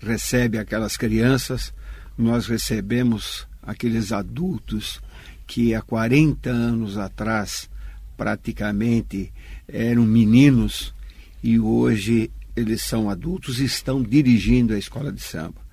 recebe 0.00 0.58
aquelas 0.58 0.96
crianças, 0.96 1.72
nós 2.16 2.46
recebemos 2.46 3.46
aqueles 3.62 4.12
adultos 4.12 5.00
que 5.46 5.74
há 5.74 5.82
40 5.82 6.50
anos 6.50 6.98
atrás 6.98 7.70
praticamente 8.16 9.32
eram 9.68 10.02
meninos 10.02 10.94
e 11.42 11.60
hoje 11.60 12.30
eles 12.56 12.82
são 12.82 13.10
adultos 13.10 13.60
e 13.60 13.64
estão 13.64 14.02
dirigindo 14.02 14.74
a 14.74 14.78
escola 14.78 15.12
de 15.12 15.20
samba. 15.20 15.65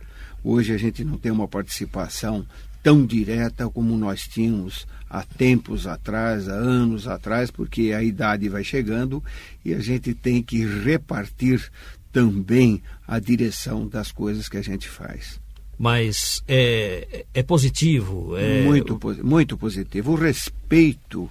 Hoje 0.44 0.74
a 0.74 0.78
gente 0.78 1.04
não 1.04 1.18
tem 1.18 1.32
uma 1.32 1.48
participação 1.48 2.46
tão 2.82 3.06
direta 3.06 3.70
como 3.70 3.98
nós 3.98 4.28
tínhamos 4.28 4.86
há 5.10 5.24
tempos 5.24 5.88
atrás, 5.88 6.50
há 6.50 6.54
anos 6.54 7.08
atrás, 7.08 7.50
porque 7.50 7.94
a 7.94 8.04
idade 8.04 8.50
vai 8.50 8.64
chegando 8.64 9.24
e 9.64 9.74
a 9.74 9.80
gente 9.80 10.14
tem 10.14 10.44
que 10.44 10.66
repartir 10.66 11.72
também 12.12 12.84
a 13.08 13.20
direção 13.20 13.88
das 13.88 14.12
coisas 14.12 14.50
que 14.50 14.58
a 14.58 14.62
gente 14.62 14.90
faz. 14.90 15.40
Mas 15.80 16.44
é, 16.48 17.26
é 17.34 17.42
positivo? 17.42 18.38
É... 18.38 18.64
Muito, 18.64 19.00
muito 19.24 19.58
positivo. 19.58 20.12
O 20.12 20.16
respeito 20.16 21.30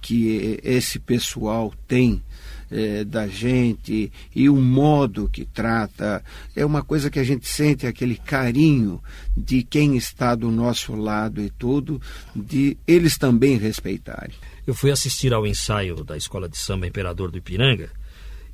que 0.00 0.60
esse 0.62 0.98
pessoal 0.98 1.72
tem 1.88 2.22
é, 2.70 3.04
da 3.04 3.26
gente 3.26 4.12
e 4.34 4.48
o 4.48 4.56
modo 4.56 5.28
que 5.28 5.44
trata 5.44 6.22
é 6.54 6.64
uma 6.64 6.82
coisa 6.82 7.10
que 7.10 7.18
a 7.18 7.24
gente 7.24 7.46
sente 7.46 7.86
aquele 7.86 8.16
carinho 8.16 9.02
de 9.36 9.62
quem 9.62 9.96
está 9.96 10.34
do 10.34 10.50
nosso 10.50 10.94
lado 10.94 11.40
e 11.40 11.50
tudo, 11.50 12.00
de 12.34 12.76
eles 12.86 13.18
também 13.18 13.56
respeitarem. 13.56 14.34
Eu 14.66 14.74
fui 14.74 14.90
assistir 14.90 15.32
ao 15.32 15.46
ensaio 15.46 16.04
da 16.04 16.16
Escola 16.16 16.48
de 16.48 16.56
Samba 16.56 16.86
Imperador 16.86 17.30
do 17.30 17.38
Ipiranga 17.38 17.90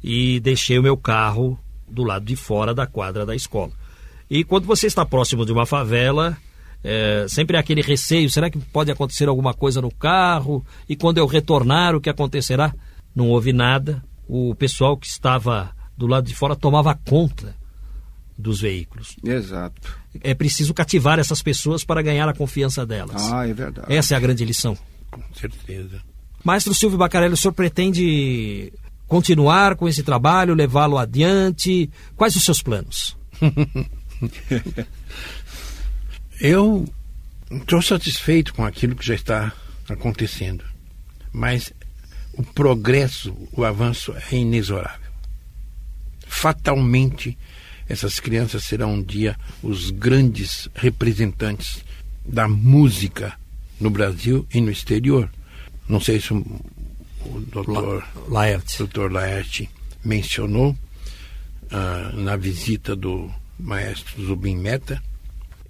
e 0.02 0.40
deixei 0.40 0.78
o 0.78 0.82
meu 0.82 0.96
carro 0.96 1.58
do 1.88 2.04
lado 2.04 2.24
de 2.24 2.36
fora 2.36 2.74
da 2.74 2.86
quadra 2.86 3.26
da 3.26 3.34
escola. 3.34 3.72
E 4.28 4.42
quando 4.42 4.66
você 4.66 4.86
está 4.86 5.04
próximo 5.04 5.46
de 5.46 5.52
uma 5.52 5.66
favela, 5.66 6.36
é, 6.82 7.26
sempre 7.28 7.56
aquele 7.56 7.80
receio: 7.82 8.30
será 8.30 8.50
que 8.50 8.58
pode 8.58 8.90
acontecer 8.90 9.28
alguma 9.28 9.54
coisa 9.54 9.80
no 9.80 9.90
carro? 9.90 10.64
E 10.88 10.96
quando 10.96 11.18
eu 11.18 11.26
retornar, 11.26 11.94
o 11.94 12.00
que 12.00 12.10
acontecerá? 12.10 12.74
Não 13.16 13.30
houve 13.30 13.52
nada. 13.52 14.04
O 14.28 14.54
pessoal 14.54 14.96
que 14.96 15.06
estava 15.06 15.74
do 15.96 16.06
lado 16.06 16.26
de 16.26 16.34
fora 16.34 16.54
tomava 16.54 16.94
conta 16.94 17.56
dos 18.36 18.60
veículos. 18.60 19.16
Exato. 19.24 19.98
É 20.22 20.34
preciso 20.34 20.74
cativar 20.74 21.18
essas 21.18 21.40
pessoas 21.40 21.82
para 21.82 22.02
ganhar 22.02 22.28
a 22.28 22.34
confiança 22.34 22.84
delas. 22.84 23.32
Ah, 23.32 23.48
é 23.48 23.54
verdade. 23.54 23.90
Essa 23.90 24.12
é 24.14 24.16
a 24.18 24.20
grande 24.20 24.44
lição. 24.44 24.76
Com 25.10 25.22
certeza. 25.34 26.02
Maestro 26.44 26.74
Silvio 26.74 26.98
Bacarelli, 26.98 27.32
o 27.32 27.36
senhor 27.36 27.54
pretende 27.54 28.70
continuar 29.06 29.76
com 29.76 29.88
esse 29.88 30.02
trabalho, 30.02 30.54
levá-lo 30.54 30.98
adiante? 30.98 31.90
Quais 32.14 32.36
os 32.36 32.44
seus 32.44 32.60
planos? 32.60 33.16
Eu 36.38 36.84
estou 37.50 37.80
satisfeito 37.80 38.52
com 38.52 38.64
aquilo 38.64 38.94
que 38.94 39.06
já 39.06 39.14
está 39.14 39.52
acontecendo, 39.88 40.62
mas 41.32 41.72
o 42.36 42.42
progresso, 42.42 43.34
o 43.52 43.64
avanço 43.64 44.14
é 44.30 44.36
inexorável. 44.36 45.10
Fatalmente, 46.26 47.36
essas 47.88 48.20
crianças 48.20 48.64
serão 48.64 48.94
um 48.94 49.02
dia 49.02 49.36
os 49.62 49.90
grandes 49.90 50.68
representantes 50.74 51.82
da 52.24 52.46
música 52.46 53.38
no 53.80 53.88
Brasil 53.88 54.46
e 54.52 54.60
no 54.60 54.70
exterior. 54.70 55.30
Não 55.88 56.00
sei 56.00 56.20
se 56.20 56.34
o, 56.34 56.44
doutor 57.52 58.06
Laerte. 58.28 58.84
Dr. 58.84 59.10
Laerte 59.10 59.70
mencionou 60.04 60.70
uh, 60.72 62.16
na 62.16 62.36
visita 62.36 62.94
do 62.94 63.30
maestro 63.58 64.24
Zubin 64.24 64.56
Meta. 64.56 65.02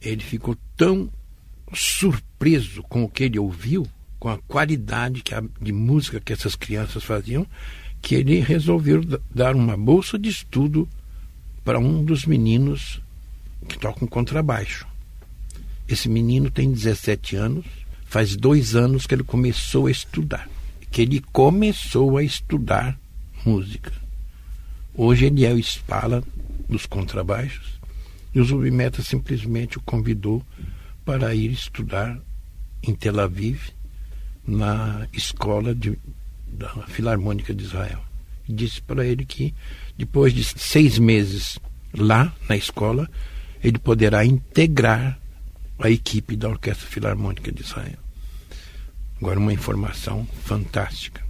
Ele 0.01 0.23
ficou 0.23 0.57
tão 0.77 1.11
surpreso 1.73 2.83
com 2.85 3.05
o 3.05 3.09
que 3.09 3.25
ele 3.25 3.39
ouviu 3.39 3.87
com 4.19 4.29
a 4.29 4.39
qualidade 4.39 5.23
que 5.23 5.35
a, 5.35 5.43
de 5.61 5.73
música 5.73 6.21
que 6.21 6.33
essas 6.33 6.55
crianças 6.55 7.05
faziam, 7.05 7.47
que 8.01 8.15
ele 8.15 8.41
resolveu 8.41 9.03
dar 9.35 9.55
uma 9.55 9.77
bolsa 9.77 10.19
de 10.19 10.29
estudo 10.29 10.89
para 11.65 11.79
um 11.79 12.05
dos 12.05 12.25
meninos 12.25 13.01
que 13.69 13.79
tocam 13.79 14.07
contrabaixo. 14.07 14.87
Esse 15.89 16.09
menino 16.09 16.51
tem 16.51 16.71
17 16.71 17.37
anos, 17.37 17.65
faz 18.07 18.37
dois 18.37 18.75
anos 18.75 19.07
que 19.07 19.15
ele 19.15 19.25
começou 19.25 19.87
a 19.87 19.91
estudar. 19.91 20.49
Que 20.91 21.03
ele 21.03 21.21
começou 21.33 22.17
a 22.17 22.23
estudar 22.23 22.99
música. 23.45 23.93
Hoje 24.95 25.27
ele 25.27 25.45
é 25.45 25.53
o 25.53 25.59
espala 25.59 26.23
dos 26.69 26.87
contrabaixos 26.87 27.77
e 28.35 28.41
o 28.41 28.45
Zubimeta 28.45 29.03
simplesmente 29.03 29.79
o 29.79 29.83
convidou 29.83 30.43
para 31.05 31.35
ir 31.35 31.53
estudar 31.53 32.19
em 32.83 32.95
Tel 32.95 33.21
Aviv 33.21 33.71
na 34.47 35.09
escola 35.13 35.75
de, 35.75 35.99
da 36.47 36.69
Filarmônica 36.87 37.53
de 37.53 37.65
Israel. 37.65 38.01
Disse 38.49 38.81
para 38.81 39.05
ele 39.05 39.25
que 39.25 39.55
depois 39.97 40.33
de 40.33 40.45
seis 40.45 40.99
meses 40.99 41.59
lá 41.93 42.33
na 42.49 42.57
escola, 42.57 43.11
ele 43.63 43.79
poderá 43.79 44.25
integrar 44.25 45.19
a 45.79 45.91
equipe 45.91 46.37
da 46.37 46.49
Orquestra 46.49 46.87
Filarmônica 46.87 47.51
de 47.51 47.63
Israel. 47.63 47.99
Agora, 49.19 49.41
uma 49.41 49.53
informação 49.53 50.27
fantástica. 50.45 51.25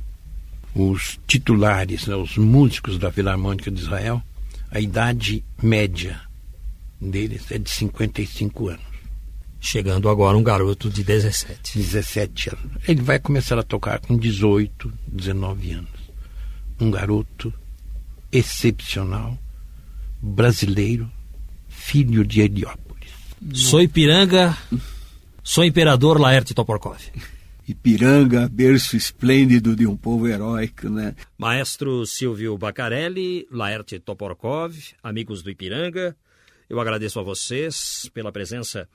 Os 0.74 1.18
titulares, 1.26 2.06
né, 2.06 2.14
os 2.14 2.36
músicos 2.36 2.98
da 2.98 3.10
Filarmônica 3.10 3.70
de 3.70 3.80
Israel, 3.80 4.22
a 4.70 4.78
idade 4.80 5.42
média 5.62 6.20
deles 7.00 7.50
é 7.50 7.58
de 7.58 7.70
55 7.70 8.68
anos 8.68 8.95
chegando 9.60 10.08
agora 10.08 10.36
um 10.36 10.42
garoto 10.42 10.88
de 10.88 11.02
17. 11.02 11.78
17 11.78 12.50
anos. 12.50 12.88
Ele 12.88 13.02
vai 13.02 13.18
começar 13.18 13.58
a 13.58 13.62
tocar 13.62 14.00
com 14.00 14.16
18, 14.16 14.92
19 15.06 15.72
anos. 15.72 15.90
Um 16.80 16.90
garoto 16.90 17.52
excepcional, 18.30 19.38
brasileiro, 20.20 21.10
filho 21.68 22.24
de 22.24 22.40
Heliópolis. 22.40 23.10
Sou 23.52 23.80
Ipiranga, 23.80 24.56
sou 25.42 25.64
imperador 25.64 26.20
Laerte 26.20 26.54
Toporkov. 26.54 26.98
Ipiranga, 27.68 28.48
berço 28.48 28.96
esplêndido 28.96 29.74
de 29.74 29.86
um 29.86 29.96
povo 29.96 30.28
heróico, 30.28 30.88
né? 30.88 31.16
Maestro 31.36 32.06
Silvio 32.06 32.56
Bacarelli, 32.56 33.46
Laerte 33.50 33.98
Toporkov, 33.98 34.76
amigos 35.02 35.42
do 35.42 35.50
Ipiranga, 35.50 36.16
eu 36.68 36.80
agradeço 36.80 37.18
a 37.18 37.22
vocês 37.22 38.10
pela 38.12 38.30
presença. 38.30 38.88